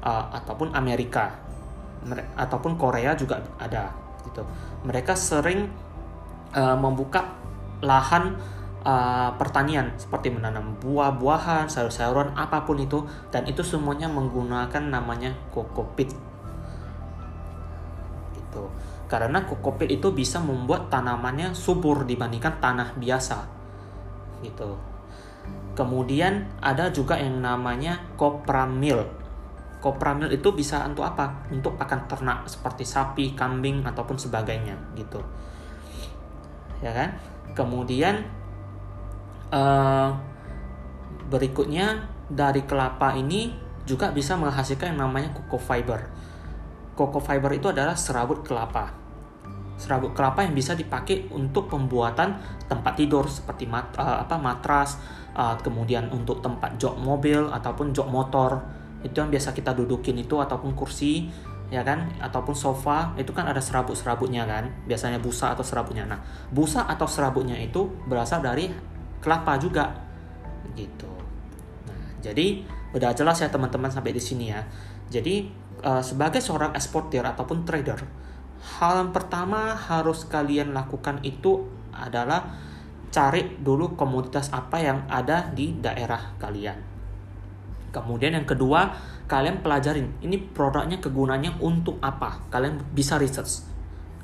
uh, 0.06 0.30
ataupun 0.30 0.78
Amerika. 0.78 1.34
Ataupun 2.38 2.78
Korea 2.78 3.18
juga 3.18 3.42
ada 3.58 3.90
gitu. 4.22 4.46
Mereka 4.86 5.18
sering 5.18 5.66
uh, 6.54 6.78
membuka 6.78 7.34
lahan 7.82 8.38
uh, 8.86 9.34
pertanian 9.36 9.90
seperti 9.98 10.30
menanam 10.30 10.78
buah-buahan 10.78 11.66
sayur-sayuran 11.66 12.38
apa 12.38 12.64
pun 12.64 12.78
itu 12.78 13.02
dan 13.34 13.50
itu 13.50 13.66
semuanya 13.66 14.06
menggunakan 14.06 14.94
namanya 14.94 15.34
kokopit 15.50 16.14
gitu 18.38 18.70
karena 19.06 19.46
kokopit 19.46 19.90
itu 19.90 20.10
bisa 20.12 20.42
membuat 20.42 20.90
tanamannya 20.90 21.54
subur 21.54 22.04
dibandingkan 22.10 22.58
tanah 22.58 22.98
biasa 22.98 23.38
gitu 24.42 24.78
kemudian 25.78 26.50
ada 26.64 26.90
juga 26.90 27.20
yang 27.20 27.42
namanya 27.42 28.02
kopramil 28.18 29.06
kopramil 29.86 30.34
itu 30.34 30.50
bisa 30.58 30.82
untuk 30.90 31.06
apa? 31.06 31.46
Untuk 31.54 31.78
pakan 31.78 32.10
ternak 32.10 32.50
seperti 32.50 32.82
sapi, 32.82 33.38
kambing 33.38 33.86
ataupun 33.86 34.18
sebagainya 34.18 34.74
gitu. 34.98 35.22
Ya 36.82 36.90
kan? 36.90 37.14
Kemudian 37.54 38.26
uh, 39.54 40.10
berikutnya 41.30 42.10
dari 42.26 42.66
kelapa 42.66 43.14
ini 43.14 43.54
juga 43.86 44.10
bisa 44.10 44.34
menghasilkan 44.34 44.98
yang 44.98 45.06
namanya 45.06 45.30
cocoa 45.38 45.62
fiber. 45.62 46.10
Cocoa 46.96 47.20
fiber 47.20 47.52
itu 47.52 47.68
adalah 47.68 48.00
serabut 48.00 48.40
kelapa. 48.42 48.96
Serabut 49.76 50.16
kelapa 50.16 50.48
yang 50.48 50.56
bisa 50.56 50.72
dipakai 50.72 51.28
untuk 51.36 51.68
pembuatan 51.68 52.40
tempat 52.72 52.96
tidur 52.96 53.28
seperti 53.28 53.68
mat, 53.68 53.92
uh, 54.00 54.24
apa 54.24 54.40
matras, 54.40 54.96
uh, 55.36 55.60
kemudian 55.60 56.08
untuk 56.16 56.40
tempat 56.40 56.80
jok 56.80 56.96
mobil 56.96 57.52
ataupun 57.52 57.92
jok 57.92 58.08
motor. 58.08 58.64
Itu 59.04 59.20
yang 59.20 59.28
biasa 59.28 59.52
kita 59.52 59.76
dudukin 59.76 60.16
itu 60.16 60.40
ataupun 60.40 60.72
kursi 60.72 61.28
ya 61.68 61.84
kan? 61.84 62.08
Ataupun 62.24 62.56
sofa 62.56 63.12
itu 63.20 63.36
kan 63.36 63.52
ada 63.52 63.60
serabut-serabutnya 63.60 64.48
kan? 64.48 64.72
Biasanya 64.88 65.20
busa 65.20 65.52
atau 65.52 65.68
serabutnya. 65.68 66.08
Nah 66.08 66.24
busa 66.48 66.88
atau 66.88 67.06
serabutnya 67.06 67.60
itu 67.60 67.92
berasal 68.08 68.40
dari 68.40 68.72
kelapa 69.20 69.60
juga. 69.60 69.92
Gitu. 70.72 71.12
Nah 71.92 72.24
jadi 72.24 72.64
udah 72.96 73.12
jelas 73.12 73.44
ya 73.44 73.52
teman-teman 73.52 73.92
sampai 73.92 74.16
di 74.16 74.24
sini 74.24 74.56
ya. 74.56 74.64
Jadi 75.12 75.65
uh, 75.86 76.02
sebagai 76.02 76.42
seorang 76.42 76.74
eksportir 76.74 77.22
ataupun 77.22 77.64
trader 77.64 78.02
hal 78.82 78.94
yang 79.06 79.14
pertama 79.14 79.78
harus 79.78 80.26
kalian 80.26 80.74
lakukan 80.74 81.22
itu 81.22 81.70
adalah 81.94 82.58
cari 83.14 83.62
dulu 83.62 83.94
komoditas 83.96 84.52
apa 84.52 84.82
yang 84.82 85.06
ada 85.08 85.48
di 85.54 85.78
daerah 85.80 86.36
kalian 86.42 86.96
Kemudian 87.96 88.36
yang 88.36 88.44
kedua, 88.44 88.92
kalian 89.24 89.64
pelajarin 89.64 90.20
ini 90.20 90.36
produknya 90.36 91.00
kegunaannya 91.00 91.64
untuk 91.64 91.96
apa. 92.04 92.44
Kalian 92.52 92.92
bisa 92.92 93.16
research. 93.16 93.64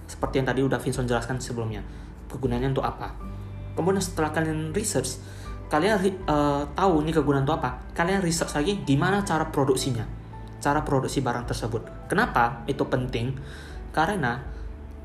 Seperti 0.04 0.44
yang 0.44 0.48
tadi 0.52 0.60
udah 0.60 0.76
Vincent 0.76 1.08
jelaskan 1.08 1.40
sebelumnya. 1.40 1.80
Kegunaannya 2.28 2.76
untuk 2.76 2.84
apa. 2.84 3.16
Kemudian 3.72 4.04
setelah 4.04 4.36
kalian 4.36 4.76
research, 4.76 5.24
kalian 5.72 5.96
uh, 6.28 6.68
tahu 6.76 7.00
ini 7.08 7.16
kegunaan 7.16 7.48
untuk 7.48 7.64
apa. 7.64 7.80
Kalian 7.96 8.20
research 8.20 8.52
lagi 8.60 8.84
gimana 8.84 9.24
cara 9.24 9.48
produksinya. 9.48 10.04
Cara 10.62 10.86
produksi 10.86 11.26
barang 11.26 11.50
tersebut. 11.50 12.08
Kenapa 12.08 12.62
itu 12.70 12.86
penting? 12.86 13.34
Karena 13.92 14.40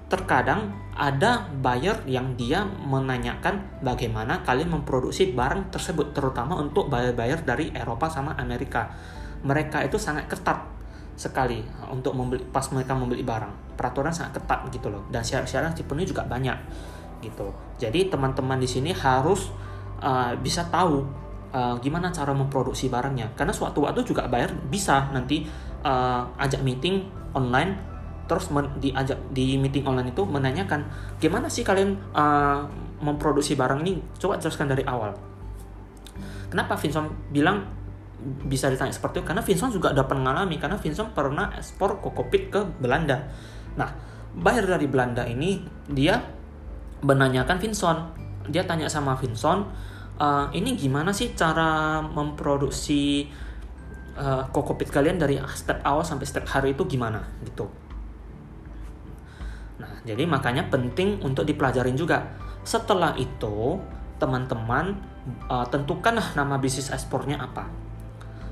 terkadang 0.07 0.71
ada 0.95 1.51
buyer 1.59 1.99
yang 2.07 2.39
dia 2.39 2.63
menanyakan 2.63 3.83
bagaimana 3.83 4.47
kalian 4.47 4.71
memproduksi 4.71 5.35
barang 5.35 5.75
tersebut 5.75 6.15
terutama 6.15 6.55
untuk 6.63 6.87
buyer-buyer 6.87 7.43
dari 7.43 7.75
Eropa 7.75 8.07
sama 8.07 8.39
Amerika 8.39 8.87
mereka 9.43 9.83
itu 9.83 9.99
sangat 9.99 10.31
ketat 10.31 10.63
sekali 11.19 11.59
untuk 11.91 12.15
membeli 12.15 12.47
pas 12.55 12.63
mereka 12.71 12.95
membeli 12.95 13.27
barang 13.27 13.75
peraturan 13.75 14.15
sangat 14.15 14.39
ketat 14.39 14.71
gitu 14.71 14.95
loh 14.95 15.03
dan 15.11 15.27
syarat-syarat 15.27 15.75
dipenuhi 15.75 16.07
juga 16.07 16.23
banyak 16.23 16.55
gitu 17.27 17.51
jadi 17.83 18.07
teman-teman 18.07 18.63
di 18.63 18.69
sini 18.71 18.95
harus 18.95 19.51
uh, 19.99 20.39
bisa 20.39 20.63
tahu 20.71 21.03
uh, 21.53 21.77
gimana 21.79 22.11
cara 22.11 22.33
memproduksi 22.33 22.89
barangnya? 22.89 23.35
Karena 23.35 23.53
suatu 23.53 23.85
waktu 23.85 24.03
juga 24.03 24.27
buyer 24.27 24.51
bisa 24.71 25.11
nanti 25.11 25.47
uh, 25.85 26.27
ajak 26.41 26.63
meeting 26.63 27.07
online 27.37 27.95
terus 28.27 28.51
diajak 28.83 29.23
di 29.31 29.55
meeting 29.55 29.87
online 29.87 30.11
itu 30.11 30.27
menanyakan 30.27 30.83
gimana 31.23 31.47
sih 31.47 31.63
kalian 31.63 31.95
uh, 32.15 32.67
memproduksi 32.99 33.55
barang 33.55 33.83
ini? 33.87 34.03
Coba 34.19 34.41
jelaskan 34.43 34.73
dari 34.73 34.83
awal. 34.83 35.15
Kenapa 36.51 36.79
Vincent 36.79 37.11
bilang 37.31 37.63
bisa 38.47 38.67
ditanya 38.67 38.91
seperti 38.91 39.23
itu? 39.23 39.27
Karena 39.31 39.43
Vincent 39.45 39.71
juga 39.71 39.95
dapat 39.95 40.19
mengalami 40.19 40.59
karena 40.59 40.79
Vincent 40.79 41.15
pernah 41.15 41.55
ekspor 41.55 42.03
kokopit 42.03 42.51
ke 42.51 42.61
Belanda. 42.83 43.31
Nah 43.79 43.91
buyer 44.37 44.67
dari 44.67 44.87
Belanda 44.91 45.23
ini 45.23 45.63
dia 45.87 46.19
menanyakan 47.05 47.57
Vincent 47.63 48.01
dia 48.51 48.63
tanya 48.63 48.87
sama 48.87 49.15
Vincent 49.19 49.67
uh, 50.21 50.49
ini 50.53 50.77
gimana 50.77 51.13
sih 51.13 51.33
cara 51.37 52.01
memproduksi 52.01 53.29
uh, 54.17 54.49
kokopit 54.51 54.89
kalian 54.89 55.21
dari 55.21 55.41
step 55.55 55.85
awal 55.85 56.05
sampai 56.05 56.27
step 56.29 56.45
hari 56.49 56.73
itu 56.73 56.85
gimana 56.89 57.25
gitu? 57.45 57.69
Nah 59.81 60.01
jadi 60.05 60.25
makanya 60.25 60.69
penting 60.73 61.21
untuk 61.21 61.45
dipelajarin 61.45 61.97
juga. 61.97 62.25
Setelah 62.67 63.15
itu 63.15 63.79
teman-teman 64.17 64.97
uh, 65.47 65.67
tentukanlah 65.69 66.35
nama 66.35 66.57
bisnis 66.57 66.89
ekspornya 66.91 67.39
apa. 67.39 67.69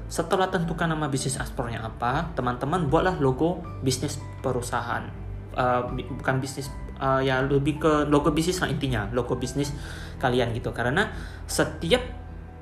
Setelah 0.06 0.52
tentukan 0.52 0.87
nama 0.87 1.09
bisnis 1.09 1.40
ekspornya 1.40 1.80
apa 1.80 2.30
teman-teman 2.37 2.87
buatlah 2.87 3.16
logo 3.18 3.64
bisnis 3.80 4.21
perusahaan. 4.44 5.09
Uh, 5.54 5.87
bukan 6.18 6.42
bisnis 6.42 6.68
uh, 7.00 7.20
ya 7.22 7.42
lebih 7.42 7.80
ke 7.80 7.92
logo 8.10 8.30
bisnis 8.30 8.60
lah 8.62 8.68
intinya 8.70 9.08
logo 9.10 9.34
bisnis 9.38 9.72
kalian 10.20 10.52
gitu. 10.52 10.70
Karena 10.70 11.10
setiap 11.48 12.02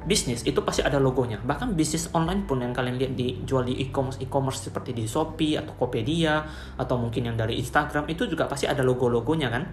bisnis 0.02 0.42
itu 0.46 0.62
pasti 0.62 0.82
ada 0.82 0.98
logonya. 0.98 1.38
Bahkan 1.42 1.74
bisnis 1.74 2.10
online 2.14 2.46
pun 2.46 2.62
yang 2.62 2.74
kalian 2.74 2.98
lihat 2.98 3.12
dijual 3.14 3.66
di 3.66 3.78
e-commerce 3.82 4.18
e-commerce 4.22 4.70
seperti 4.70 4.94
di 4.94 5.04
Shopee 5.06 5.58
atau 5.58 5.74
Tokopedia 5.74 6.42
atau 6.78 6.96
mungkin 6.98 7.32
yang 7.32 7.36
dari 7.38 7.58
Instagram 7.58 8.10
itu 8.10 8.26
juga 8.30 8.46
pasti 8.46 8.66
ada 8.70 8.82
logo-logonya 8.82 9.48
kan? 9.50 9.64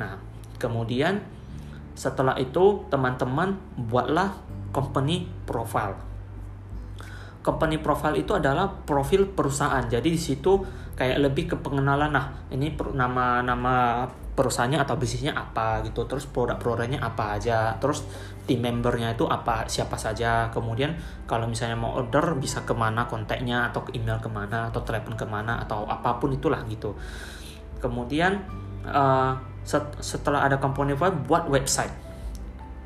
Nah 0.00 0.12
kemudian 0.56 1.20
setelah 1.98 2.38
itu 2.38 2.86
teman-teman 2.92 3.58
buatlah 3.74 4.36
company 4.70 5.26
profile 5.48 6.07
company 7.42 7.78
profile 7.78 8.18
itu 8.18 8.34
adalah 8.34 8.68
profil 8.68 9.30
perusahaan. 9.30 9.82
Jadi 9.86 10.08
di 10.10 10.20
situ 10.20 10.58
kayak 10.98 11.18
lebih 11.22 11.54
ke 11.54 11.56
pengenalan 11.62 12.10
nah 12.10 12.26
ini 12.50 12.74
nama 12.92 13.38
nama 13.40 14.02
perusahaannya 14.38 14.78
atau 14.78 14.94
bisnisnya 14.94 15.34
apa? 15.34 15.82
gitu. 15.82 16.06
Terus 16.06 16.26
produk-produknya 16.30 17.02
apa 17.02 17.38
aja. 17.38 17.74
Terus 17.82 18.06
tim 18.46 18.62
membernya 18.62 19.14
itu 19.14 19.26
apa 19.26 19.66
siapa 19.66 19.98
saja. 19.98 20.50
Kemudian 20.54 20.94
kalau 21.26 21.50
misalnya 21.50 21.74
mau 21.74 21.98
order 21.98 22.38
bisa 22.38 22.62
ke 22.62 22.74
mana 22.74 23.10
kontaknya 23.10 23.66
atau 23.70 23.82
email 23.94 24.22
ke 24.22 24.30
mana 24.30 24.70
atau 24.70 24.82
telepon 24.86 25.18
ke 25.18 25.26
mana 25.26 25.58
atau 25.62 25.86
apa 25.90 26.22
pun 26.22 26.30
itulah 26.30 26.62
gitu. 26.70 26.94
Kemudian 27.78 28.42
uh, 28.86 29.34
set, 29.66 29.84
setelah 30.02 30.46
ada 30.46 30.58
komponen 30.58 30.94
web 30.94 31.14
buat 31.26 31.50
website. 31.50 31.92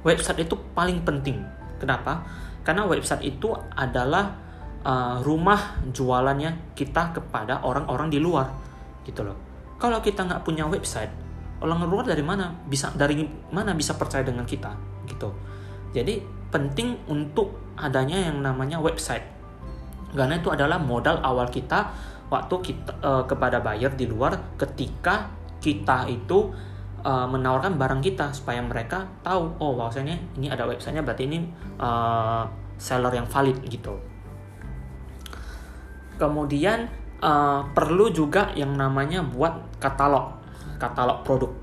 Website 0.02 0.44
itu 0.44 0.56
paling 0.72 1.04
penting. 1.04 1.40
Kenapa 1.78 2.24
karena 2.62 2.86
website 2.86 3.22
itu 3.26 3.50
adalah 3.74 4.34
uh, 4.86 5.18
rumah 5.22 5.82
jualannya 5.90 6.74
kita 6.74 7.14
kepada 7.14 7.62
orang-orang 7.62 8.08
di 8.10 8.18
luar 8.22 8.50
gitu 9.02 9.26
loh. 9.26 9.38
Kalau 9.78 9.98
kita 9.98 10.22
nggak 10.26 10.46
punya 10.46 10.66
website 10.66 11.10
orang 11.62 11.86
luar 11.86 12.04
dari 12.10 12.26
mana 12.26 12.50
bisa 12.66 12.90
dari 12.94 13.22
mana 13.54 13.74
bisa 13.74 13.94
percaya 13.94 14.26
dengan 14.26 14.42
kita 14.42 14.74
gitu. 15.06 15.30
Jadi 15.94 16.18
penting 16.50 17.06
untuk 17.08 17.74
adanya 17.78 18.30
yang 18.30 18.42
namanya 18.42 18.82
website. 18.82 19.24
Karena 20.12 20.36
itu 20.36 20.52
adalah 20.52 20.76
modal 20.76 21.22
awal 21.24 21.48
kita 21.48 21.88
waktu 22.28 22.54
kita 22.60 22.92
uh, 23.00 23.24
kepada 23.24 23.62
buyer 23.64 23.92
di 23.94 24.04
luar 24.04 24.56
ketika 24.60 25.32
kita 25.62 26.10
itu 26.10 26.52
uh, 27.02 27.26
menawarkan 27.28 27.76
barang 27.76 28.02
kita 28.02 28.30
supaya 28.34 28.62
mereka 28.62 29.06
tahu 29.22 29.52
oh 29.58 29.74
bahwasanya 29.78 30.16
ini 30.38 30.48
ada 30.48 30.66
websitenya 30.66 31.02
berarti 31.02 31.26
ini 31.28 31.38
uh, 31.78 32.46
seller 32.78 33.12
yang 33.14 33.28
valid 33.28 33.58
gitu. 33.66 33.94
Kemudian 36.18 36.86
uh, 37.22 37.66
perlu 37.74 38.10
juga 38.14 38.54
yang 38.54 38.74
namanya 38.74 39.22
buat 39.22 39.78
katalog 39.82 40.38
katalog 40.78 41.22
produk. 41.22 41.54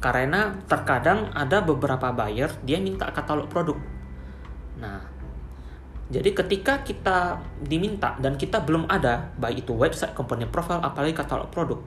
Karena 0.00 0.54
terkadang 0.64 1.28
ada 1.36 1.60
beberapa 1.60 2.10
buyer 2.10 2.50
dia 2.64 2.80
minta 2.80 3.10
katalog 3.10 3.46
produk. 3.46 3.78
Nah 4.78 5.20
jadi 6.10 6.34
ketika 6.34 6.82
kita 6.82 7.38
diminta 7.62 8.18
dan 8.18 8.34
kita 8.34 8.58
belum 8.66 8.90
ada 8.90 9.30
baik 9.38 9.62
itu 9.62 9.72
website 9.78 10.10
company 10.18 10.42
profile 10.42 10.82
apalagi 10.82 11.14
katalog 11.14 11.46
produk 11.54 11.78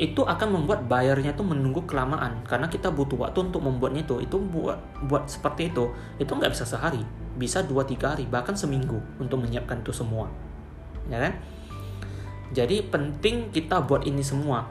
itu 0.00 0.24
akan 0.24 0.48
membuat 0.56 0.88
bayarnya 0.88 1.36
tuh 1.36 1.44
menunggu 1.44 1.84
kelamaan. 1.84 2.40
Karena 2.48 2.72
kita 2.72 2.88
butuh 2.88 3.20
waktu 3.20 3.52
untuk 3.52 3.60
membuatnya 3.60 4.00
itu. 4.00 4.16
Itu 4.24 4.40
buat 4.40 4.80
buat 5.04 5.28
seperti 5.28 5.68
itu 5.68 5.92
itu 6.16 6.32
nggak 6.32 6.56
bisa 6.56 6.64
sehari. 6.64 7.04
Bisa 7.36 7.60
dua 7.60 7.84
tiga 7.84 8.16
hari 8.16 8.24
bahkan 8.24 8.56
seminggu 8.56 8.96
untuk 9.20 9.44
menyiapkan 9.44 9.84
itu 9.84 9.92
semua. 9.92 10.24
Ya 11.12 11.20
kan? 11.28 11.36
Jadi 12.56 12.88
penting 12.88 13.52
kita 13.52 13.84
buat 13.84 14.08
ini 14.08 14.24
semua. 14.24 14.64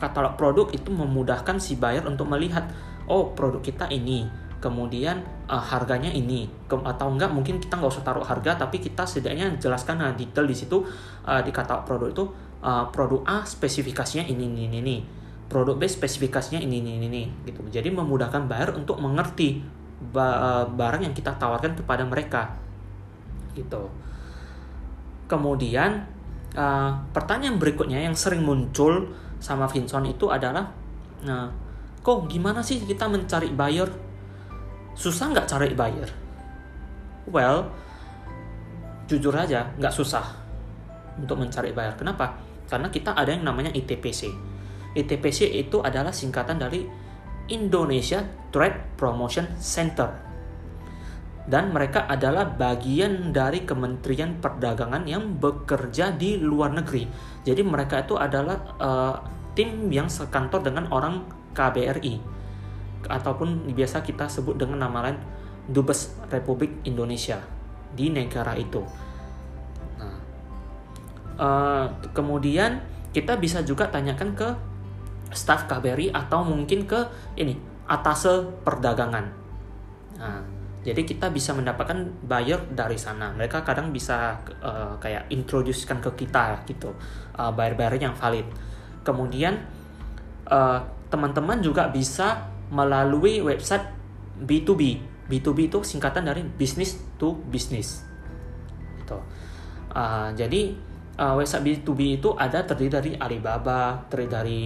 Katalog 0.00 0.40
produk 0.40 0.66
itu 0.72 0.88
memudahkan 0.88 1.60
si 1.60 1.76
buyer 1.76 2.08
untuk 2.08 2.24
melihat 2.24 2.64
oh 3.04 3.36
produk 3.36 3.60
kita 3.60 3.92
ini 3.92 4.24
kemudian 4.56 5.20
uh, 5.52 5.60
harganya 5.60 6.08
ini. 6.08 6.48
Ke, 6.64 6.80
atau 6.80 7.12
enggak 7.12 7.28
mungkin 7.28 7.60
kita 7.60 7.76
nggak 7.76 7.92
usah 7.92 8.04
taruh 8.04 8.24
harga 8.24 8.56
tapi 8.56 8.80
kita 8.80 9.04
setidaknya 9.04 9.60
jelaskan 9.60 10.00
nah, 10.00 10.16
detail 10.16 10.48
di 10.48 10.56
situ 10.56 10.80
uh, 11.28 11.40
di 11.44 11.52
katalog 11.52 11.84
produk 11.84 12.08
itu 12.08 12.24
uh, 12.66 12.90
produk 12.90 13.22
A 13.22 13.46
spesifikasinya 13.46 14.26
ini 14.26 14.50
ini 14.50 14.62
ini, 14.66 14.78
ini. 14.82 14.98
produk 15.46 15.78
B 15.78 15.86
spesifikasinya 15.86 16.58
ini 16.58 16.82
ini 16.82 16.98
ini, 16.98 17.06
ini 17.06 17.22
gitu. 17.46 17.62
Jadi 17.70 17.94
memudahkan 17.94 18.50
buyer 18.50 18.74
untuk 18.74 18.98
mengerti 18.98 19.62
ba 20.10 20.66
barang 20.66 21.06
yang 21.06 21.14
kita 21.14 21.38
tawarkan 21.38 21.78
kepada 21.78 22.02
mereka. 22.02 22.50
Gitu. 23.54 23.86
Kemudian 25.30 26.02
uh, 26.58 26.90
pertanyaan 27.14 27.62
berikutnya 27.62 28.02
yang 28.02 28.18
sering 28.18 28.42
muncul 28.42 29.14
sama 29.38 29.70
Vincent 29.70 30.02
itu 30.10 30.26
adalah 30.26 30.66
nah 31.22 31.46
kok 32.02 32.26
gimana 32.26 32.58
sih 32.66 32.82
kita 32.82 33.06
mencari 33.06 33.54
buyer? 33.54 33.86
Susah 34.98 35.30
nggak 35.30 35.46
cari 35.46 35.78
buyer? 35.78 36.10
Well 37.30 37.70
jujur 39.06 39.30
aja 39.30 39.70
nggak 39.78 39.94
susah 39.94 40.26
untuk 41.22 41.38
mencari 41.38 41.70
buyer. 41.70 41.94
Kenapa 41.94 42.45
karena 42.66 42.90
kita 42.90 43.14
ada 43.14 43.32
yang 43.32 43.46
namanya 43.46 43.70
ITPC. 43.72 44.30
ITPC 44.96 45.52
itu 45.52 45.82
adalah 45.84 46.10
singkatan 46.10 46.56
dari 46.58 46.86
Indonesia 47.52 48.26
Trade 48.50 48.98
Promotion 48.98 49.46
Center. 49.58 50.26
Dan 51.46 51.70
mereka 51.70 52.10
adalah 52.10 52.42
bagian 52.42 53.30
dari 53.30 53.62
Kementerian 53.62 54.42
Perdagangan 54.42 55.06
yang 55.06 55.38
bekerja 55.38 56.10
di 56.10 56.42
luar 56.42 56.74
negeri. 56.74 57.06
Jadi 57.46 57.62
mereka 57.62 58.02
itu 58.02 58.18
adalah 58.18 58.58
uh, 58.82 59.14
tim 59.54 59.86
yang 59.94 60.10
sekantor 60.10 60.66
dengan 60.66 60.90
orang 60.90 61.22
KBRI 61.54 62.36
ataupun 63.06 63.70
biasa 63.70 64.02
kita 64.02 64.26
sebut 64.26 64.58
dengan 64.58 64.82
nama 64.82 65.06
lain 65.06 65.18
Dubes 65.70 66.14
Republik 66.30 66.82
Indonesia 66.82 67.38
di 67.94 68.10
negara 68.10 68.58
itu. 68.58 68.82
Uh, 71.36 71.84
kemudian 72.16 72.80
kita 73.12 73.36
bisa 73.36 73.60
juga 73.60 73.88
tanyakan 73.92 74.32
ke 74.32 74.48
staff 75.32 75.68
KBRI 75.68 76.12
atau 76.16 76.44
mungkin 76.44 76.88
ke 76.88 77.00
ini 77.36 77.56
atase 77.84 78.44
perdagangan. 78.64 79.26
Nah, 80.16 80.40
jadi 80.86 81.02
kita 81.02 81.34
bisa 81.34 81.50
mendapatkan 81.52 82.08
buyer 82.24 82.62
dari 82.72 82.96
sana. 82.96 83.34
Mereka 83.34 83.66
kadang 83.66 83.90
bisa 83.90 84.38
uh, 84.62 84.94
kayak 85.02 85.28
introducekan 85.34 85.98
ke 85.98 86.24
kita 86.24 86.62
gitu 86.64 86.94
uh, 87.36 87.50
buyer-buyer 87.50 87.98
yang 87.98 88.14
valid. 88.14 88.46
Kemudian 89.02 89.60
teman 90.46 90.94
teman-teman 91.10 91.58
juga 91.58 91.90
bisa 91.90 92.50
melalui 92.70 93.42
website 93.42 93.82
B2B. 94.42 95.02
B2B 95.26 95.70
itu 95.70 95.82
singkatan 95.82 96.26
dari 96.26 96.42
business 96.46 96.98
to 97.18 97.34
business. 97.50 98.06
Gitu. 99.02 99.18
Uh, 99.90 100.30
jadi 100.38 100.74
uh, 101.16 101.34
website 101.36 101.64
B2B 101.64 102.20
itu 102.20 102.32
ada 102.36 102.62
terdiri 102.64 102.90
dari 102.92 103.10
Alibaba, 103.16 104.04
terdiri 104.08 104.30
dari 104.30 104.62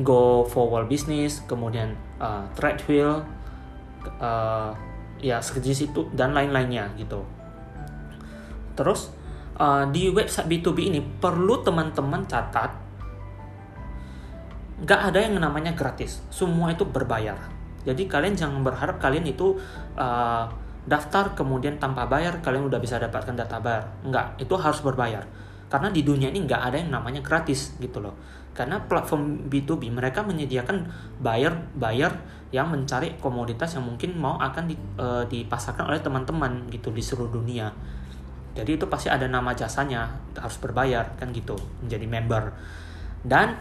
Go 0.00 0.44
Forward 0.46 0.86
Business, 0.86 1.42
kemudian 1.44 1.94
uh, 2.22 2.46
Threadwheel, 2.54 3.24
uh, 4.20 4.70
ya 5.18 5.40
sejenis 5.40 5.92
itu 5.92 6.06
dan 6.14 6.32
lain-lainnya 6.36 6.92
gitu. 7.00 7.24
Terus 8.76 9.10
uh, 9.58 9.88
di 9.90 10.12
website 10.12 10.48
B2B 10.48 10.78
ini 10.92 11.00
perlu 11.00 11.64
teman-teman 11.64 12.28
catat, 12.28 12.76
nggak 14.84 15.00
ada 15.12 15.18
yang 15.18 15.40
namanya 15.40 15.72
gratis, 15.72 16.20
semua 16.28 16.72
itu 16.72 16.84
berbayar. 16.84 17.38
Jadi 17.86 18.10
kalian 18.10 18.34
jangan 18.34 18.60
berharap 18.66 18.98
kalian 18.98 19.24
itu 19.30 19.56
uh, 19.94 20.44
daftar 20.86 21.34
kemudian 21.34 21.82
tanpa 21.82 22.06
bayar 22.06 22.38
kalian 22.38 22.70
udah 22.70 22.78
bisa 22.78 22.96
dapatkan 23.02 23.34
data 23.34 23.58
bayar 23.58 23.90
enggak 24.06 24.38
itu 24.38 24.54
harus 24.54 24.78
berbayar 24.86 25.26
karena 25.66 25.90
di 25.90 26.06
dunia 26.06 26.30
ini 26.30 26.46
nggak 26.46 26.62
ada 26.62 26.76
yang 26.78 26.90
namanya 26.94 27.20
gratis 27.22 27.74
gitu 27.82 27.98
loh. 27.98 28.14
Karena 28.56 28.80
platform 28.80 29.52
B2B 29.52 29.92
mereka 29.92 30.24
menyediakan 30.24 30.88
buyer 31.20 31.52
buyer 31.76 32.12
yang 32.54 32.72
mencari 32.72 33.18
komoditas 33.20 33.76
yang 33.76 33.84
mungkin 33.84 34.16
mau 34.16 34.38
akan 34.40 34.64
di, 34.70 34.76
uh, 34.96 35.26
dipasarkan 35.28 35.92
oleh 35.92 36.00
teman-teman 36.00 36.70
gitu 36.72 36.94
di 36.94 37.02
seluruh 37.02 37.28
dunia. 37.28 37.68
Jadi 38.56 38.80
itu 38.80 38.88
pasti 38.88 39.12
ada 39.12 39.28
nama 39.28 39.52
jasanya 39.52 40.08
harus 40.32 40.56
berbayar 40.56 41.18
kan 41.20 41.28
gitu 41.34 41.58
menjadi 41.84 42.06
member. 42.08 42.44
Dan 43.20 43.58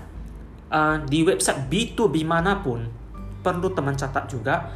uh, 0.71 1.01
di 1.03 1.27
website 1.27 1.67
B2B 1.67 2.23
mana 2.23 2.63
pun 2.63 2.87
perlu 3.43 3.73
teman 3.75 3.99
catat 3.99 4.31
juga 4.31 4.71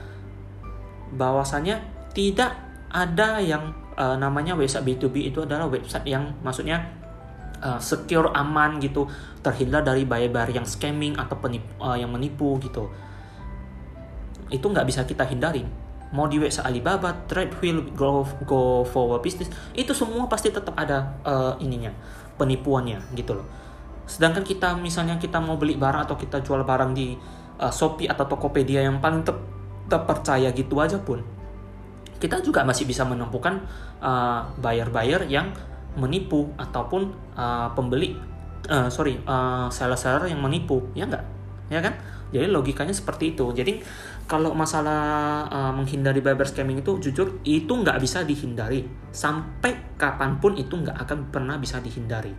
bahwasanya 1.16 1.80
tidak 2.12 2.54
ada 2.90 3.40
yang 3.40 3.72
uh, 3.96 4.20
namanya 4.20 4.58
website 4.58 4.84
B2B 4.84 5.32
itu 5.34 5.46
adalah 5.46 5.70
website 5.70 6.06
yang 6.06 6.36
maksudnya 6.42 6.99
uh, 7.64 7.80
secure 7.80 8.32
aman 8.36 8.80
gitu 8.84 9.08
terhindar 9.40 9.84
dari 9.84 10.04
bayar-bayar 10.04 10.52
yang 10.52 10.68
scamming 10.68 11.16
atau 11.16 11.40
penipu, 11.40 11.70
uh, 11.80 11.96
yang 11.96 12.12
menipu 12.12 12.60
gitu. 12.60 12.92
Itu 14.50 14.66
nggak 14.68 14.88
bisa 14.88 15.06
kita 15.06 15.24
hindari 15.28 15.64
mau 16.10 16.26
di 16.26 16.42
website 16.42 16.66
Alibaba, 16.66 17.14
Tradewheel, 17.30 17.94
Go, 17.94 18.26
Go 18.42 18.82
Forward 18.82 19.22
Business 19.22 19.54
itu 19.78 19.94
semua 19.94 20.26
pasti 20.26 20.50
tetap 20.50 20.74
ada 20.74 21.22
uh, 21.22 21.54
ininya 21.62 21.94
penipuannya 22.34 23.14
gitu 23.14 23.38
loh. 23.38 23.46
Sedangkan 24.10 24.42
kita 24.42 24.74
misalnya 24.74 25.22
kita 25.22 25.38
mau 25.38 25.54
beli 25.54 25.78
barang 25.78 26.10
atau 26.10 26.18
kita 26.18 26.42
jual 26.42 26.66
barang 26.66 26.98
di 26.98 27.14
uh, 27.62 27.70
Shopee 27.70 28.10
atau 28.10 28.26
Tokopedia 28.26 28.82
yang 28.82 28.98
paling 28.98 29.22
ter 29.22 29.38
terpercaya 29.90 30.54
gitu 30.54 30.78
aja 30.78 31.02
pun 31.02 31.26
kita 32.20 32.44
juga 32.44 32.68
masih 32.68 32.84
bisa 32.86 33.08
menemukan 33.08 33.64
uh, 34.04 34.44
buyer-buyer 34.60 35.26
yang 35.32 35.56
menipu 35.98 36.52
ataupun 36.60 37.10
uh, 37.34 37.72
pembeli 37.74 38.14
uh, 38.70 38.90
sorry 38.92 39.18
uh, 39.26 39.72
seller-seller 39.72 40.30
yang 40.30 40.42
menipu 40.44 40.84
ya 40.94 41.10
enggak 41.10 41.26
ya 41.70 41.80
kan? 41.80 41.94
Jadi 42.30 42.46
logikanya 42.50 42.94
seperti 42.94 43.34
itu. 43.34 43.46
Jadi 43.54 43.82
kalau 44.30 44.54
masalah 44.54 45.46
uh, 45.50 45.74
menghindari 45.74 46.22
cyber 46.22 46.46
scamming 46.46 46.86
itu 46.86 47.02
jujur 47.02 47.42
itu 47.42 47.70
nggak 47.70 47.98
bisa 47.98 48.22
dihindari. 48.22 48.86
Sampai 49.10 49.98
kapan 49.98 50.38
pun 50.38 50.54
itu 50.54 50.78
nggak 50.78 50.98
akan 51.10 51.34
pernah 51.34 51.58
bisa 51.58 51.82
dihindari. 51.82 52.34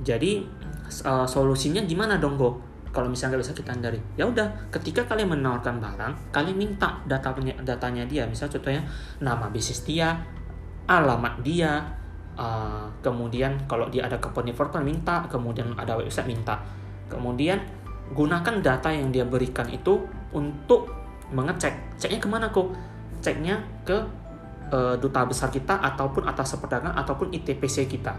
Jadi 0.00 0.40
uh, 1.04 1.28
solusinya 1.28 1.84
gimana 1.84 2.16
dong 2.16 2.40
go? 2.40 2.56
Kalau 2.92 3.08
misalnya 3.08 3.36
nggak 3.36 3.44
bisa 3.44 3.54
kita 3.56 3.70
hindari. 3.72 4.00
Ya 4.16 4.24
udah 4.28 4.48
ketika 4.72 5.04
kalian 5.04 5.32
menawarkan 5.36 5.80
barang 5.80 6.12
kalian 6.32 6.56
minta 6.56 7.00
datanya 7.04 7.52
datanya 7.64 8.04
dia. 8.08 8.24
Misal 8.24 8.48
contohnya 8.48 8.84
nama 9.20 9.48
bisnis 9.52 9.84
dia 9.84 10.16
alamat 10.86 11.40
dia 11.44 11.82
uh, 12.36 12.88
kemudian 13.04 13.54
kalau 13.70 13.86
dia 13.92 14.06
ada 14.08 14.18
company 14.18 14.52
portal 14.56 14.82
minta 14.82 15.26
kemudian 15.28 15.72
ada 15.76 15.98
website 15.98 16.28
minta. 16.28 16.58
Kemudian 17.08 17.60
gunakan 18.12 18.60
data 18.60 18.88
yang 18.88 19.12
dia 19.12 19.24
berikan 19.24 19.68
itu 19.68 20.04
untuk 20.32 20.88
mengecek 21.32 21.96
ceknya 22.00 22.20
ke 22.20 22.28
mana 22.28 22.48
kok? 22.52 22.72
Ceknya 23.20 23.60
ke 23.84 23.96
uh, 24.72 24.96
duta 24.96 25.24
besar 25.28 25.52
kita 25.52 25.80
ataupun 25.80 26.24
atas 26.28 26.56
perdagangan 26.56 26.96
ataupun 26.96 27.32
ITPC 27.32 27.88
kita. 27.88 28.16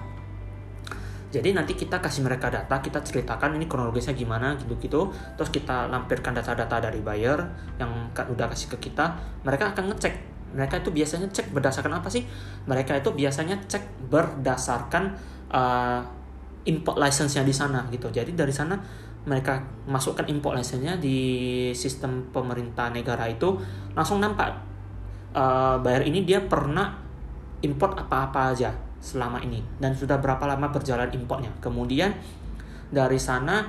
Jadi 1.33 1.49
nanti 1.49 1.73
kita 1.73 1.97
kasih 1.97 2.21
mereka 2.21 2.53
data 2.53 2.77
kita 2.77 3.01
ceritakan 3.01 3.57
ini 3.57 3.65
kronologisnya 3.65 4.13
gimana 4.13 4.53
gitu-gitu. 4.53 5.09
Terus 5.33 5.49
kita 5.49 5.89
lampirkan 5.89 6.37
data-data 6.37 6.77
dari 6.77 7.01
buyer 7.01 7.41
yang 7.81 8.13
udah 8.13 8.45
kasih 8.53 8.69
ke 8.77 8.89
kita 8.89 9.17
mereka 9.41 9.73
akan 9.73 9.89
ngecek 9.89 10.32
mereka 10.53 10.79
itu 10.79 10.93
biasanya 10.93 11.27
cek 11.33 11.51
berdasarkan 11.51 11.99
apa 11.99 12.07
sih 12.07 12.23
mereka 12.69 12.95
itu 12.97 13.09
biasanya 13.11 13.57
cek 13.65 14.09
berdasarkan 14.09 15.17
uh, 15.49 16.01
import 16.63 16.97
license-nya 17.01 17.43
di 17.43 17.53
sana 17.53 17.85
gitu 17.91 18.07
jadi 18.13 18.29
dari 18.31 18.53
sana 18.53 18.77
mereka 19.23 19.63
masukkan 19.87 20.27
import 20.27 20.59
license-nya 20.59 20.99
di 20.99 21.71
sistem 21.75 22.29
pemerintah 22.31 22.91
negara 22.91 23.27
itu 23.27 23.55
langsung 23.95 24.19
nampak 24.19 24.51
uh, 25.33 25.79
buyer 25.79 26.03
ini 26.07 26.23
dia 26.27 26.43
pernah 26.43 27.03
import 27.63 27.95
apa-apa 27.95 28.53
aja 28.53 28.71
selama 29.03 29.43
ini 29.43 29.59
dan 29.79 29.91
sudah 29.95 30.19
berapa 30.19 30.43
lama 30.47 30.71
berjalan 30.71 31.11
importnya. 31.11 31.51
Kemudian 31.59 32.15
dari 32.87 33.19
sana 33.19 33.67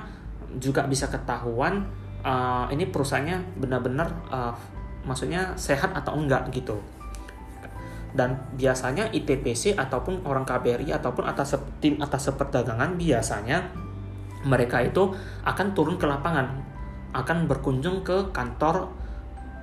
juga 0.55 0.87
bisa 0.87 1.11
ketahuan 1.11 1.83
uh, 2.23 2.67
ini 2.71 2.87
perusahaannya 2.87 3.59
benar-benar 3.59 4.07
uh, 4.31 4.53
maksudnya 5.05 5.53
sehat 5.55 5.93
atau 5.93 6.17
enggak 6.17 6.49
gitu. 6.51 6.81
Dan 8.15 8.39
biasanya 8.55 9.11
ITPC 9.11 9.75
ataupun 9.75 10.23
orang 10.23 10.47
KBRI 10.47 10.91
ataupun 10.95 11.27
atas 11.27 11.59
tim 11.83 11.99
atas 11.99 12.31
perdagangan 12.31 12.95
biasanya 12.95 13.69
mereka 14.45 14.81
itu 14.81 15.11
akan 15.43 15.67
turun 15.73 15.97
ke 15.97 16.05
lapangan, 16.05 16.47
akan 17.11 17.49
berkunjung 17.49 18.05
ke 18.05 18.31
kantor 18.31 18.87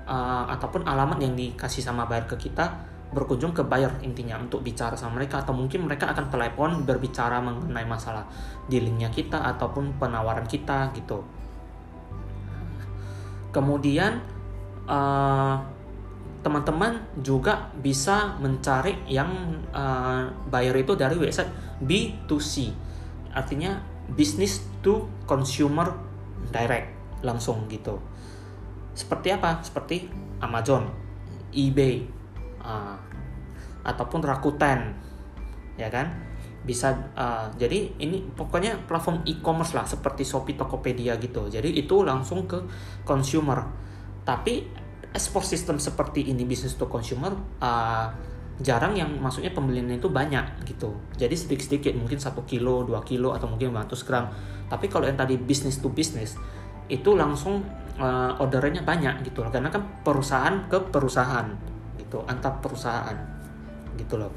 uh, 0.06 0.44
ataupun 0.50 0.84
alamat 0.84 1.18
yang 1.22 1.34
dikasih 1.38 1.82
sama 1.82 2.04
bayar 2.06 2.26
ke 2.26 2.36
kita 2.48 2.92
berkunjung 3.12 3.52
ke 3.52 3.60
buyer 3.60 3.92
intinya 4.00 4.40
untuk 4.40 4.64
bicara 4.64 4.96
sama 4.96 5.20
mereka 5.20 5.44
atau 5.44 5.52
mungkin 5.52 5.84
mereka 5.84 6.08
akan 6.16 6.32
telepon 6.32 6.88
berbicara 6.88 7.44
mengenai 7.44 7.84
masalah 7.84 8.24
dealingnya 8.72 9.12
kita 9.12 9.36
ataupun 9.36 10.00
penawaran 10.00 10.48
kita 10.48 10.88
gitu 10.96 11.20
kemudian 13.52 14.24
eh, 14.88 15.56
teman-teman 16.42 16.98
juga 17.22 17.70
bisa 17.78 18.34
mencari 18.42 18.98
yang 19.06 19.30
uh, 19.70 20.26
buyer 20.50 20.74
itu 20.74 20.98
dari 20.98 21.14
website 21.14 21.46
B2C 21.78 22.74
artinya 23.30 23.78
business 24.10 24.60
to 24.82 25.06
consumer 25.24 25.94
direct 26.50 26.90
langsung 27.22 27.70
gitu. 27.70 28.02
Seperti 28.92 29.30
apa? 29.32 29.62
Seperti 29.62 30.10
Amazon 30.42 30.90
eBay 31.54 32.02
uh, 32.60 32.98
ataupun 33.86 34.20
Rakuten 34.26 34.98
ya 35.78 35.88
kan? 35.88 36.10
Bisa 36.66 36.90
uh, 37.14 37.46
jadi 37.54 37.94
ini 38.02 38.22
pokoknya 38.34 38.82
platform 38.90 39.22
e-commerce 39.30 39.78
lah 39.78 39.86
seperti 39.86 40.26
Shopee 40.26 40.58
Tokopedia 40.58 41.14
gitu. 41.22 41.46
Jadi 41.46 41.70
itu 41.78 42.02
langsung 42.02 42.50
ke 42.50 42.58
consumer 43.06 43.62
tapi 44.22 44.66
export 45.12 45.44
system 45.44 45.76
seperti 45.76 46.32
ini 46.32 46.48
business 46.48 46.74
to 46.80 46.88
consumer 46.88 47.36
uh, 47.60 48.08
jarang 48.62 48.94
yang 48.94 49.10
maksudnya 49.18 49.50
pembelian 49.50 49.90
itu 49.90 50.08
banyak 50.08 50.64
gitu. 50.68 50.94
Jadi 51.18 51.34
sedikit-sedikit 51.34 51.92
mungkin 51.98 52.20
satu 52.20 52.46
kilo 52.46 52.86
dua 52.86 53.02
kilo 53.02 53.34
atau 53.34 53.50
mungkin 53.50 53.74
500 53.74 54.06
gram. 54.06 54.24
Tapi 54.70 54.86
kalau 54.88 55.08
yang 55.08 55.18
tadi 55.18 55.36
business 55.36 55.82
to 55.82 55.90
business 55.90 56.38
itu 56.86 57.16
langsung 57.16 57.64
uh, 57.98 58.38
orderannya 58.38 58.84
banyak 58.84 59.26
gitu 59.26 59.44
karena 59.48 59.72
kan 59.72 59.82
perusahaan 60.04 60.68
ke 60.68 60.78
perusahaan 60.92 61.46
gitu 61.98 62.22
antar 62.28 62.60
perusahaan 62.60 63.16
gitu 63.96 64.20
loh. 64.20 64.32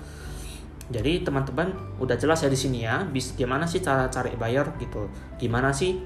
Jadi 0.86 1.26
teman-teman 1.26 1.98
udah 1.98 2.14
jelas 2.14 2.46
ya 2.46 2.50
di 2.50 2.60
sini 2.60 2.86
ya 2.86 3.02
bis 3.10 3.34
gimana 3.34 3.66
sih 3.66 3.82
cara 3.82 4.10
cari 4.10 4.38
buyer 4.38 4.70
gitu. 4.78 5.10
Gimana 5.42 5.74
sih 5.74 5.98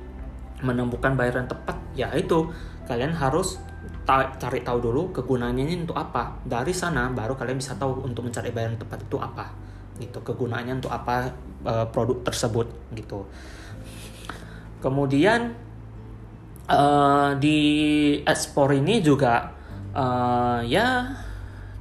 menemukan 0.63 1.15
buyer 1.19 1.35
yang 1.35 1.49
tepat? 1.51 1.77
Ya 1.95 2.07
itu 2.15 2.51
kalian 2.87 3.11
harus 3.11 3.59
ta 4.09 4.33
cari 4.41 4.65
tahu 4.65 4.81
dulu 4.81 5.13
kegunaannya 5.13 5.69
ini 5.69 5.85
untuk 5.85 5.93
apa 5.93 6.41
dari 6.41 6.73
sana 6.73 7.13
baru 7.13 7.37
kalian 7.37 7.61
bisa 7.61 7.77
tahu 7.77 8.01
untuk 8.01 8.25
mencari 8.25 8.49
buyer 8.49 8.73
yang 8.73 8.81
tepat 8.81 9.05
itu 9.05 9.21
apa 9.21 9.53
gitu 10.01 10.17
kegunaannya 10.25 10.81
untuk 10.81 10.89
apa 10.89 11.29
e, 11.61 11.73
produk 11.93 12.17
tersebut 12.25 12.65
gitu 12.97 13.29
kemudian 14.81 15.53
e, 16.65 16.81
di 17.37 17.59
ekspor 18.25 18.73
ini 18.73 18.97
juga 19.05 19.53
e, 19.93 20.05
ya 20.65 21.13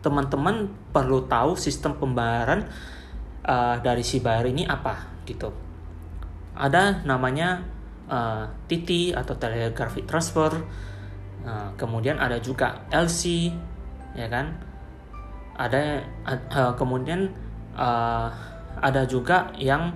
teman-teman 0.04 0.68
perlu 0.92 1.26
tahu 1.26 1.58
sistem 1.58 1.98
pembayaran 1.98 2.68
uh, 3.48 3.76
dari 3.80 4.04
si 4.04 4.20
buyer 4.22 4.52
ini 4.52 4.68
apa 4.68 5.24
gitu. 5.24 5.50
Ada 6.58 7.06
namanya 7.06 7.62
uh, 8.10 8.44
TT 8.66 9.14
atau 9.14 9.34
telegraphic 9.38 10.04
transfer. 10.04 10.52
Uh, 11.46 11.70
kemudian 11.78 12.18
ada 12.18 12.38
juga 12.42 12.82
LC, 12.90 13.52
ya 14.14 14.26
kan? 14.26 14.54
Ada 15.58 16.02
uh, 16.26 16.72
kemudian 16.78 17.30
uh, 17.74 18.28
ada 18.78 19.02
juga 19.06 19.50
yang 19.58 19.94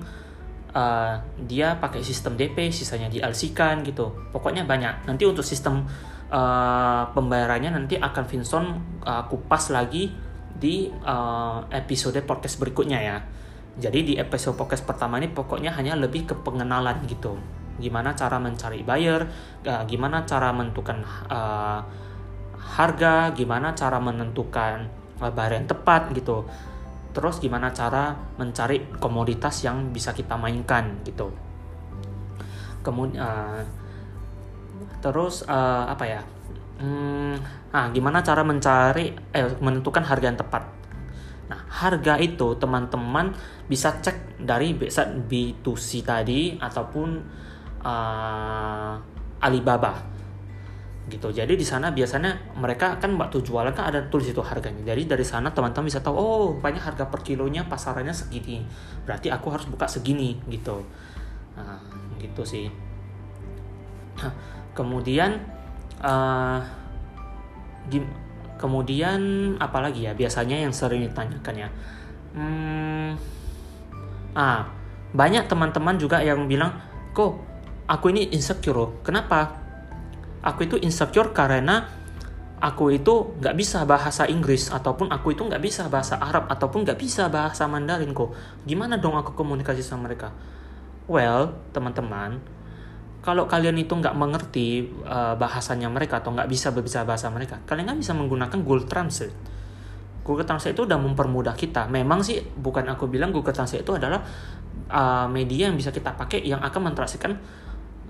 uh, 0.75 1.15
dia 1.47 1.77
pakai 1.79 2.03
sistem 2.03 2.35
DP, 2.35 2.73
sisanya 2.73 3.09
di 3.09 3.23
LC 3.23 3.55
kan 3.55 3.85
gitu. 3.87 4.11
Pokoknya 4.35 4.67
banyak. 4.67 5.07
Nanti 5.07 5.23
untuk 5.29 5.45
sistem 5.47 5.87
uh, 6.33 7.05
pembayarannya 7.13 7.71
nanti 7.77 8.01
akan 8.01 8.25
Vinson 8.27 8.65
uh, 9.05 9.25
kupas 9.29 9.71
lagi 9.71 10.11
di 10.53 10.89
uh, 10.89 11.67
episode 11.71 12.19
podcast 12.25 12.57
berikutnya 12.59 12.99
ya. 13.01 13.17
Jadi 13.73 14.05
di 14.05 14.15
episode 14.21 14.57
podcast 14.57 14.85
pertama 14.85 15.17
ini 15.17 15.33
pokoknya 15.33 15.73
hanya 15.73 15.97
lebih 15.97 16.29
ke 16.29 16.35
pengenalan 16.37 17.05
gitu. 17.09 17.41
Gimana 17.81 18.13
cara 18.13 18.37
mencari 18.37 18.85
buyer, 18.85 19.23
uh, 19.65 19.83
gimana 19.89 20.25
cara 20.29 20.53
menentukan 20.53 20.99
uh, 21.31 21.81
harga, 22.57 23.33
gimana 23.33 23.73
cara 23.73 24.01
menentukan 24.01 24.89
uh, 25.21 25.33
yang 25.33 25.69
tepat 25.69 26.13
gitu. 26.17 26.45
Terus 27.13 27.41
gimana 27.41 27.69
cara 27.73 28.17
mencari 28.41 28.89
komoditas 28.97 29.65
yang 29.65 29.93
bisa 29.93 30.17
kita 30.17 30.37
mainkan 30.37 31.05
gitu. 31.05 31.33
Kemudian 32.81 33.21
uh, 33.21 33.63
terus 35.05 35.45
uh, 35.45 35.87
apa 35.87 36.05
ya? 36.09 36.21
Hmm, 36.83 37.39
nah, 37.71 37.87
gimana 37.95 38.25
cara 38.25 38.43
mencari 38.43 39.15
eh 39.31 39.47
menentukan 39.63 40.03
harga 40.03 40.27
yang 40.27 40.41
tepat 40.41 40.83
Nah, 41.53 41.69
harga 41.69 42.17
itu 42.17 42.57
teman-teman 42.57 43.37
bisa 43.69 44.01
cek 44.01 44.41
dari 44.41 44.73
website 44.73 45.29
B2C 45.29 46.01
tadi 46.01 46.57
ataupun 46.57 47.21
uh, 47.83 48.95
Alibaba 49.43 49.99
gitu. 51.11 51.35
Jadi 51.35 51.59
di 51.59 51.67
sana 51.67 51.91
biasanya 51.91 52.55
mereka 52.57 52.97
kan 53.03 53.13
waktu 53.19 53.43
jualan 53.43 53.75
kan 53.75 53.91
ada 53.91 54.01
tulis 54.07 54.31
itu 54.31 54.41
harganya. 54.41 54.81
Jadi 54.87 55.11
dari 55.11 55.27
sana 55.27 55.51
teman-teman 55.51 55.91
bisa 55.91 55.99
tahu 55.99 56.15
oh 56.15 56.47
banyak 56.57 56.81
harga 56.81 57.11
per 57.11 57.21
kilonya 57.27 57.67
pasarannya 57.67 58.15
segini. 58.15 58.63
Berarti 59.03 59.29
aku 59.29 59.51
harus 59.51 59.67
buka 59.67 59.91
segini 59.91 60.39
gitu. 60.47 60.81
Nah, 61.59 61.83
gitu 62.23 62.47
sih. 62.47 62.71
Nah, 64.23 64.33
kemudian 64.73 65.43
uh, 66.01 66.63
Kemudian 68.63 69.21
apalagi 69.59 70.07
ya 70.07 70.15
biasanya 70.15 70.55
yang 70.55 70.71
sering 70.71 71.03
ditanyakan 71.03 71.67
ya. 71.67 71.69
Hmm, 72.33 73.19
ah 74.39 74.71
banyak 75.11 75.51
teman-teman 75.51 75.99
juga 75.99 76.23
yang 76.23 76.47
bilang, 76.47 76.71
kok 77.11 77.43
aku 77.87 78.13
ini 78.15 78.31
insecure. 78.35 79.03
Kenapa? 79.03 79.59
Aku 80.43 80.67
itu 80.67 80.77
insecure 80.83 81.31
karena 81.31 81.87
aku 82.63 82.95
itu 82.95 83.35
nggak 83.43 83.55
bisa 83.59 83.83
bahasa 83.83 84.23
Inggris 84.31 84.71
ataupun 84.71 85.11
aku 85.11 85.35
itu 85.35 85.43
nggak 85.43 85.63
bisa 85.63 85.91
bahasa 85.91 86.19
Arab 86.23 86.47
ataupun 86.47 86.87
nggak 86.87 86.99
bisa 86.99 87.27
bahasa 87.27 87.67
Mandarin 87.67 88.15
kok. 88.15 88.35
Gimana 88.63 88.99
dong 89.03 89.19
aku 89.19 89.35
komunikasi 89.35 89.83
sama 89.83 90.07
mereka? 90.07 90.31
Well, 91.11 91.59
teman-teman, 91.75 92.39
kalau 93.23 93.51
kalian 93.51 93.79
itu 93.83 93.91
nggak 93.95 94.15
mengerti 94.15 94.87
uh, 95.03 95.35
bahasanya 95.35 95.91
mereka 95.91 96.23
atau 96.23 96.31
nggak 96.31 96.47
bisa 96.47 96.71
berbicara 96.71 97.03
bahasa 97.03 97.27
mereka, 97.35 97.59
kalian 97.67 97.91
nggak 97.91 98.01
bisa 98.03 98.15
menggunakan 98.15 98.59
Google 98.63 98.87
Translate. 98.87 99.35
Google 100.23 100.47
Translate 100.47 100.79
itu 100.79 100.87
udah 100.87 100.99
mempermudah 101.03 101.59
kita. 101.59 101.91
Memang 101.91 102.23
sih 102.23 102.39
bukan 102.39 102.87
aku 102.87 103.11
bilang 103.11 103.35
Google 103.35 103.51
Translate 103.51 103.83
itu 103.83 103.99
adalah 103.99 104.23
uh, 104.87 105.27
media 105.27 105.67
yang 105.67 105.75
bisa 105.75 105.91
kita 105.91 106.15
pakai 106.15 106.47
yang 106.47 106.63
akan 106.63 106.95
mentranslasikan 106.95 107.35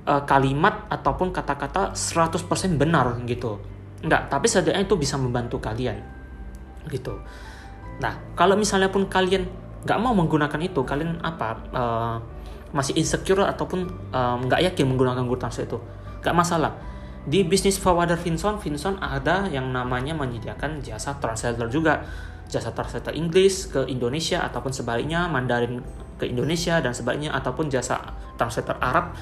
uh, 0.06 0.22
kalimat 0.26 0.86
ataupun 0.90 1.30
kata-kata 1.30 1.94
100% 1.94 2.42
benar 2.78 3.14
gitu. 3.26 3.58
Enggak, 4.02 4.26
tapi 4.26 4.50
setidaknya 4.50 4.82
itu 4.86 4.96
bisa 4.98 5.14
membantu 5.14 5.62
kalian 5.62 6.02
gitu. 6.90 7.22
Nah, 8.02 8.18
kalau 8.34 8.58
misalnya 8.58 8.90
pun 8.90 9.06
kalian 9.06 9.46
nggak 9.86 9.98
mau 10.02 10.14
menggunakan 10.14 10.58
itu, 10.62 10.82
kalian 10.82 11.22
apa? 11.22 11.48
Uh, 11.70 12.16
masih 12.72 12.96
insecure 12.96 13.44
ataupun 13.44 13.84
nggak 14.48 14.60
um, 14.60 14.66
yakin 14.72 14.84
menggunakan 14.88 15.28
Google 15.28 15.44
Translate 15.44 15.68
itu, 15.68 15.78
nggak 16.24 16.34
masalah. 16.34 16.72
Di 17.22 17.46
bisnis 17.46 17.78
forwarder 17.78 18.18
Vinson, 18.18 18.58
Vinson 18.58 18.98
ada 18.98 19.46
yang 19.46 19.70
namanya 19.70 20.16
menyediakan 20.16 20.82
jasa 20.82 21.14
translator 21.22 21.68
juga, 21.70 22.02
jasa 22.50 22.74
translator 22.74 23.14
Inggris 23.14 23.70
ke 23.70 23.86
Indonesia 23.86 24.42
ataupun 24.42 24.74
sebaliknya 24.74 25.30
Mandarin 25.30 25.84
ke 26.18 26.26
Indonesia 26.26 26.80
dan 26.82 26.96
sebaliknya 26.96 27.30
ataupun 27.36 27.70
jasa 27.70 28.00
translator 28.34 28.74
Arab 28.82 29.14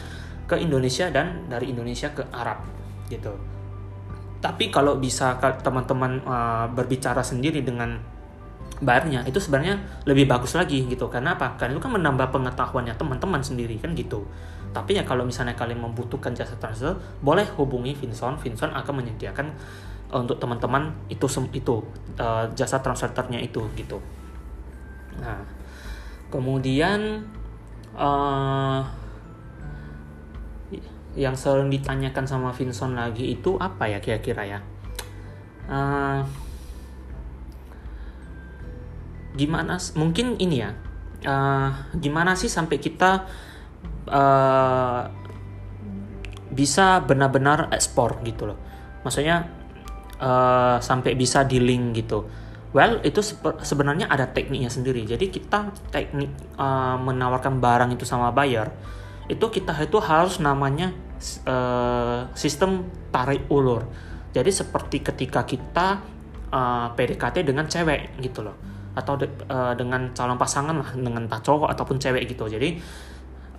ke 0.51 0.59
Indonesia 0.59 1.07
dan 1.15 1.47
dari 1.47 1.71
Indonesia 1.71 2.11
ke 2.11 2.27
Arab 2.35 2.67
gitu. 3.07 3.31
Tapi 4.43 4.73
kalau 4.75 4.99
bisa 4.99 5.39
teman-teman 5.63 6.19
uh, 6.27 6.67
berbicara 6.75 7.23
sendiri 7.23 7.63
dengan 7.63 7.95
bayarnya 8.81 9.29
itu 9.29 9.37
sebenarnya 9.39 9.79
lebih 10.09 10.27
bagus 10.27 10.59
lagi 10.59 10.89
gitu. 10.91 11.07
Karena 11.07 11.39
apa? 11.39 11.55
Karena 11.55 11.79
itu 11.79 11.83
kan 11.85 11.95
menambah 11.95 12.35
pengetahuannya 12.35 12.99
teman-teman 12.99 13.45
sendiri 13.45 13.79
kan 13.79 13.95
gitu. 13.95 14.27
Tapi 14.75 14.99
ya 14.99 15.05
kalau 15.07 15.23
misalnya 15.23 15.55
kalian 15.55 15.85
membutuhkan 15.85 16.35
jasa 16.35 16.57
transfer 16.59 16.99
boleh 17.23 17.47
hubungi 17.55 17.95
Vinson. 17.95 18.41
Vinson 18.41 18.75
akan 18.75 19.05
menyediakan 19.05 19.47
uh, 20.11 20.19
untuk 20.25 20.41
teman-teman 20.43 20.91
itu 21.13 21.31
itu 21.55 21.85
uh, 22.19 22.49
jasa 22.57 22.83
translatornya 22.83 23.39
itu 23.39 23.61
gitu. 23.77 24.03
Nah 25.21 25.45
kemudian 26.33 27.29
uh, 27.99 28.81
yang 31.19 31.35
sering 31.35 31.71
ditanyakan 31.71 32.27
sama 32.27 32.55
Vinson 32.55 32.95
lagi 32.95 33.35
itu 33.35 33.59
apa 33.59 33.91
ya 33.91 33.99
kira-kira 33.99 34.43
ya? 34.47 34.61
Uh, 35.71 36.23
gimana 39.39 39.79
mungkin 39.95 40.35
ini 40.43 40.57
ya 40.59 40.75
uh, 41.23 41.71
gimana 41.95 42.35
sih 42.35 42.51
sampai 42.51 42.83
kita 42.83 43.31
uh, 44.11 45.03
bisa 46.51 47.03
benar-benar 47.07 47.71
ekspor 47.71 48.23
gitu 48.27 48.51
loh? 48.51 48.59
Maksudnya 49.07 49.47
uh, 50.19 50.77
sampai 50.83 51.15
bisa 51.15 51.47
di 51.47 51.59
link 51.63 52.05
gitu. 52.05 52.27
Well 52.71 53.03
itu 53.03 53.19
sebenarnya 53.67 54.07
ada 54.07 54.31
tekniknya 54.31 54.71
sendiri. 54.71 55.03
Jadi 55.03 55.27
kita 55.31 55.75
teknik 55.91 56.31
uh, 56.55 56.95
menawarkan 57.03 57.59
barang 57.59 57.91
itu 57.99 58.07
sama 58.07 58.31
buyer 58.31 58.71
itu 59.31 59.47
kita 59.47 59.79
itu 59.79 60.03
harus 60.03 60.43
namanya 60.43 60.91
uh, 61.47 62.27
sistem 62.35 62.83
tarik 63.15 63.47
ulur. 63.47 63.87
Jadi 64.35 64.51
seperti 64.51 65.07
ketika 65.07 65.47
kita 65.47 66.03
uh, 66.51 66.91
PDKT 66.99 67.47
dengan 67.47 67.71
cewek 67.71 68.19
gitu 68.19 68.43
loh. 68.43 68.59
Atau 68.99 69.15
de, 69.15 69.31
uh, 69.47 69.71
dengan 69.79 70.11
calon 70.11 70.35
pasangan 70.35 70.75
lah 70.75 70.91
dengan 70.99 71.31
tak 71.31 71.47
cowok 71.47 71.71
ataupun 71.71 72.03
cewek 72.03 72.27
gitu. 72.27 72.51
Jadi 72.51 72.83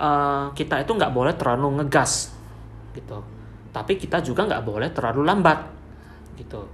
uh, 0.03 0.51
kita 0.51 0.83
itu 0.83 0.91
nggak 0.91 1.15
boleh 1.15 1.33
terlalu 1.39 1.79
ngegas 1.79 2.35
gitu. 2.91 3.23
Tapi 3.71 3.95
kita 3.95 4.19
juga 4.19 4.43
nggak 4.43 4.63
boleh 4.67 4.91
terlalu 4.91 5.23
lambat 5.23 5.71
gitu. 6.35 6.67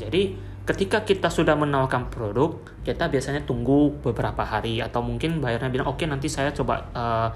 Jadi 0.00 0.48
ketika 0.64 1.04
kita 1.04 1.28
sudah 1.32 1.56
menawarkan 1.56 2.12
produk 2.12 2.60
kita 2.84 3.08
biasanya 3.08 3.44
tunggu 3.44 3.88
beberapa 4.04 4.44
hari 4.44 4.84
atau 4.84 5.00
mungkin 5.00 5.40
bayarnya 5.40 5.72
bilang 5.72 5.88
oke 5.88 5.96
okay, 5.96 6.04
nanti 6.04 6.28
saya 6.28 6.52
coba 6.52 6.84
uh, 6.92 7.28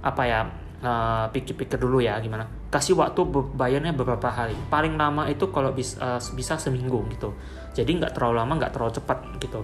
apa 0.00 0.22
ya 0.24 0.40
uh, 0.80 1.26
pikir-pikir 1.32 1.76
dulu 1.76 2.00
ya 2.00 2.16
gimana 2.18 2.48
kasih 2.72 2.96
waktu 2.96 3.20
bayarnya 3.56 3.92
beberapa 3.92 4.32
hari 4.32 4.56
paling 4.72 4.96
lama 4.96 5.28
itu 5.28 5.48
kalau 5.52 5.74
bisa 5.76 6.00
uh, 6.00 6.20
bisa 6.32 6.56
seminggu 6.56 7.04
gitu 7.12 7.36
jadi 7.76 7.86
nggak 7.86 8.16
terlalu 8.16 8.40
lama 8.40 8.52
nggak 8.58 8.72
terlalu 8.72 8.92
cepat 8.96 9.18
gitu 9.38 9.62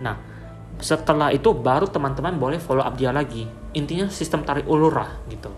Nah, 0.00 0.16
setelah 0.76 1.32
itu 1.32 1.52
baru 1.56 1.88
teman-teman 1.88 2.36
boleh 2.36 2.58
follow 2.60 2.84
up 2.84 2.96
dia 2.98 3.12
lagi. 3.12 3.48
Intinya 3.72 4.08
sistem 4.12 4.44
tarik 4.44 4.68
ulur 4.68 4.92
lah 4.92 5.10
gitu. 5.28 5.48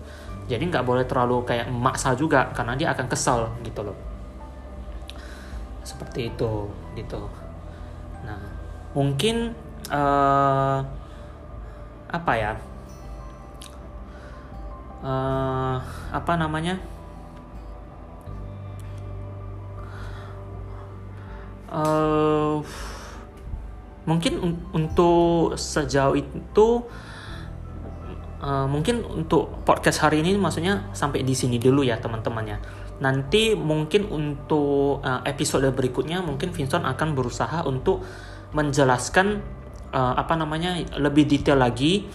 Jadi 0.49 0.63
nggak 0.71 0.85
boleh 0.87 1.05
terlalu 1.05 1.45
kayak 1.45 1.69
maksa 1.69 2.15
juga 2.17 2.49
karena 2.55 2.79
dia 2.79 2.95
akan 2.95 3.07
kesal 3.11 3.53
gitu 3.67 3.85
loh. 3.85 3.97
Seperti 5.83 6.31
itu 6.33 6.71
gitu. 6.95 7.21
Nah, 8.25 8.41
mungkin 8.95 9.53
uh, 9.91 10.79
apa 12.09 12.33
ya? 12.39 12.53
Uh, 14.99 15.79
apa 16.11 16.33
namanya? 16.35 16.79
Uh, 21.69 22.65
mungkin 24.09 24.41
un 24.41 24.53
untuk 24.73 25.53
sejauh 25.61 26.17
itu 26.17 26.69
uh, 28.41 28.65
mungkin 28.65 29.05
untuk 29.05 29.63
podcast 29.69 30.01
hari 30.01 30.25
ini 30.25 30.33
maksudnya 30.41 30.89
sampai 30.97 31.21
di 31.21 31.37
sini 31.37 31.61
dulu 31.61 31.85
ya 31.85 32.01
teman-teman 32.01 32.45
ya 32.49 32.59
nanti 33.05 33.53
mungkin 33.53 34.09
untuk 34.09 35.05
uh, 35.05 35.23
episode 35.29 35.69
berikutnya 35.77 36.25
mungkin 36.25 36.51
Vincent 36.51 36.89
akan 36.89 37.15
berusaha 37.15 37.63
untuk 37.69 38.03
menjelaskan 38.57 39.45
uh, 39.93 40.15
apa 40.17 40.35
namanya 40.35 40.81
lebih 40.97 41.29
detail 41.29 41.61
lagi 41.61 42.09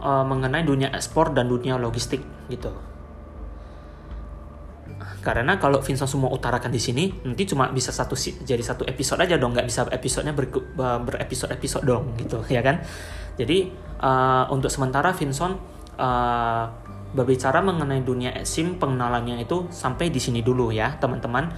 uh, 0.00 0.24
mengenai 0.24 0.62
dunia 0.64 0.92
ekspor 0.92 1.32
dan 1.32 1.48
dunia 1.48 1.76
logistik 1.76 2.20
gitu. 2.50 2.72
Karena 5.20 5.58
kalau 5.58 5.82
Vincent 5.82 6.06
semua 6.06 6.30
utarakan 6.30 6.70
di 6.70 6.78
sini 6.78 7.10
nanti 7.26 7.50
cuma 7.50 7.66
bisa 7.74 7.90
satu 7.90 8.14
jadi 8.46 8.62
satu 8.62 8.86
episode 8.86 9.18
aja 9.26 9.34
dong 9.34 9.58
nggak 9.58 9.66
bisa 9.66 9.82
episodenya 9.90 10.30
ber, 10.30 10.46
berepisode 11.02 11.50
episode 11.50 11.82
dong 11.82 12.14
gitu 12.14 12.38
ya 12.46 12.62
kan? 12.62 12.78
Jadi 13.34 13.68
uh, 14.00 14.46
untuk 14.54 14.70
sementara 14.70 15.10
Vincent 15.10 15.58
uh, 15.98 16.64
berbicara 17.10 17.58
mengenai 17.58 18.06
dunia 18.06 18.30
SIM 18.46 18.78
pengenalannya 18.78 19.42
itu 19.42 19.66
sampai 19.72 20.14
di 20.14 20.22
sini 20.22 20.46
dulu 20.46 20.70
ya 20.70 20.94
teman-teman. 20.96 21.50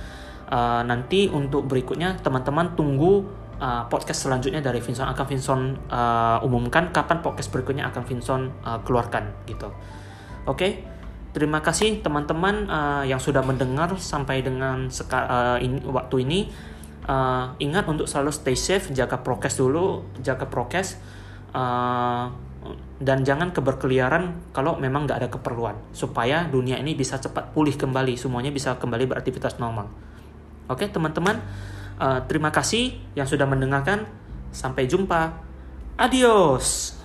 Uh, 0.49 0.81
nanti 0.89 1.29
untuk 1.29 1.69
berikutnya 1.69 2.17
teman-teman 2.25 2.73
tunggu 2.73 3.21
uh, 3.59 3.87
podcast 3.91 4.27
selanjutnya 4.27 4.63
dari 4.63 4.83
Vincent 4.83 5.11
akan 5.11 5.27
Vincent 5.27 5.63
uh, 5.91 6.41
umumkan 6.47 6.91
kapan 6.91 7.23
podcast 7.23 7.51
berikutnya 7.53 7.87
akan 7.91 8.03
Vincent 8.07 8.45
uh, 8.65 8.81
keluarkan 8.83 9.31
gitu 9.47 9.71
oke 10.47 10.59
okay? 10.59 10.83
terima 11.39 11.61
kasih 11.63 12.01
teman-teman 12.01 12.67
uh, 12.67 13.05
yang 13.05 13.21
sudah 13.21 13.45
mendengar 13.45 13.95
sampai 14.01 14.41
dengan 14.41 14.89
seka, 14.91 15.19
uh, 15.29 15.59
in, 15.63 15.79
waktu 15.87 16.25
ini. 16.27 16.41
Uh, 17.09 17.57
ingat 17.57 17.89
untuk 17.89 18.05
selalu 18.05 18.29
stay 18.29 18.53
safe, 18.53 18.93
jaga 18.93 19.17
prokes 19.25 19.57
dulu, 19.57 20.05
jaga 20.21 20.45
prokes, 20.45 21.01
uh, 21.57 22.29
dan 23.01 23.25
jangan 23.25 23.49
keberkeliaran 23.49 24.53
kalau 24.53 24.77
memang 24.77 25.09
nggak 25.09 25.25
ada 25.25 25.29
keperluan, 25.33 25.73
supaya 25.97 26.45
dunia 26.45 26.77
ini 26.77 26.93
bisa 26.93 27.17
cepat 27.17 27.57
pulih 27.57 27.73
kembali, 27.81 28.13
semuanya 28.21 28.53
bisa 28.53 28.77
kembali 28.77 29.09
beraktivitas 29.09 29.57
normal. 29.57 29.89
Oke 30.69 30.85
teman-teman, 30.85 31.41
uh, 31.99 32.25
terima 32.27 32.49
kasih 32.51 32.99
yang 33.15 33.29
sudah 33.29 33.45
mendengarkan. 33.45 34.07
Sampai 34.51 34.89
jumpa. 34.89 35.35
Adios. 36.01 36.98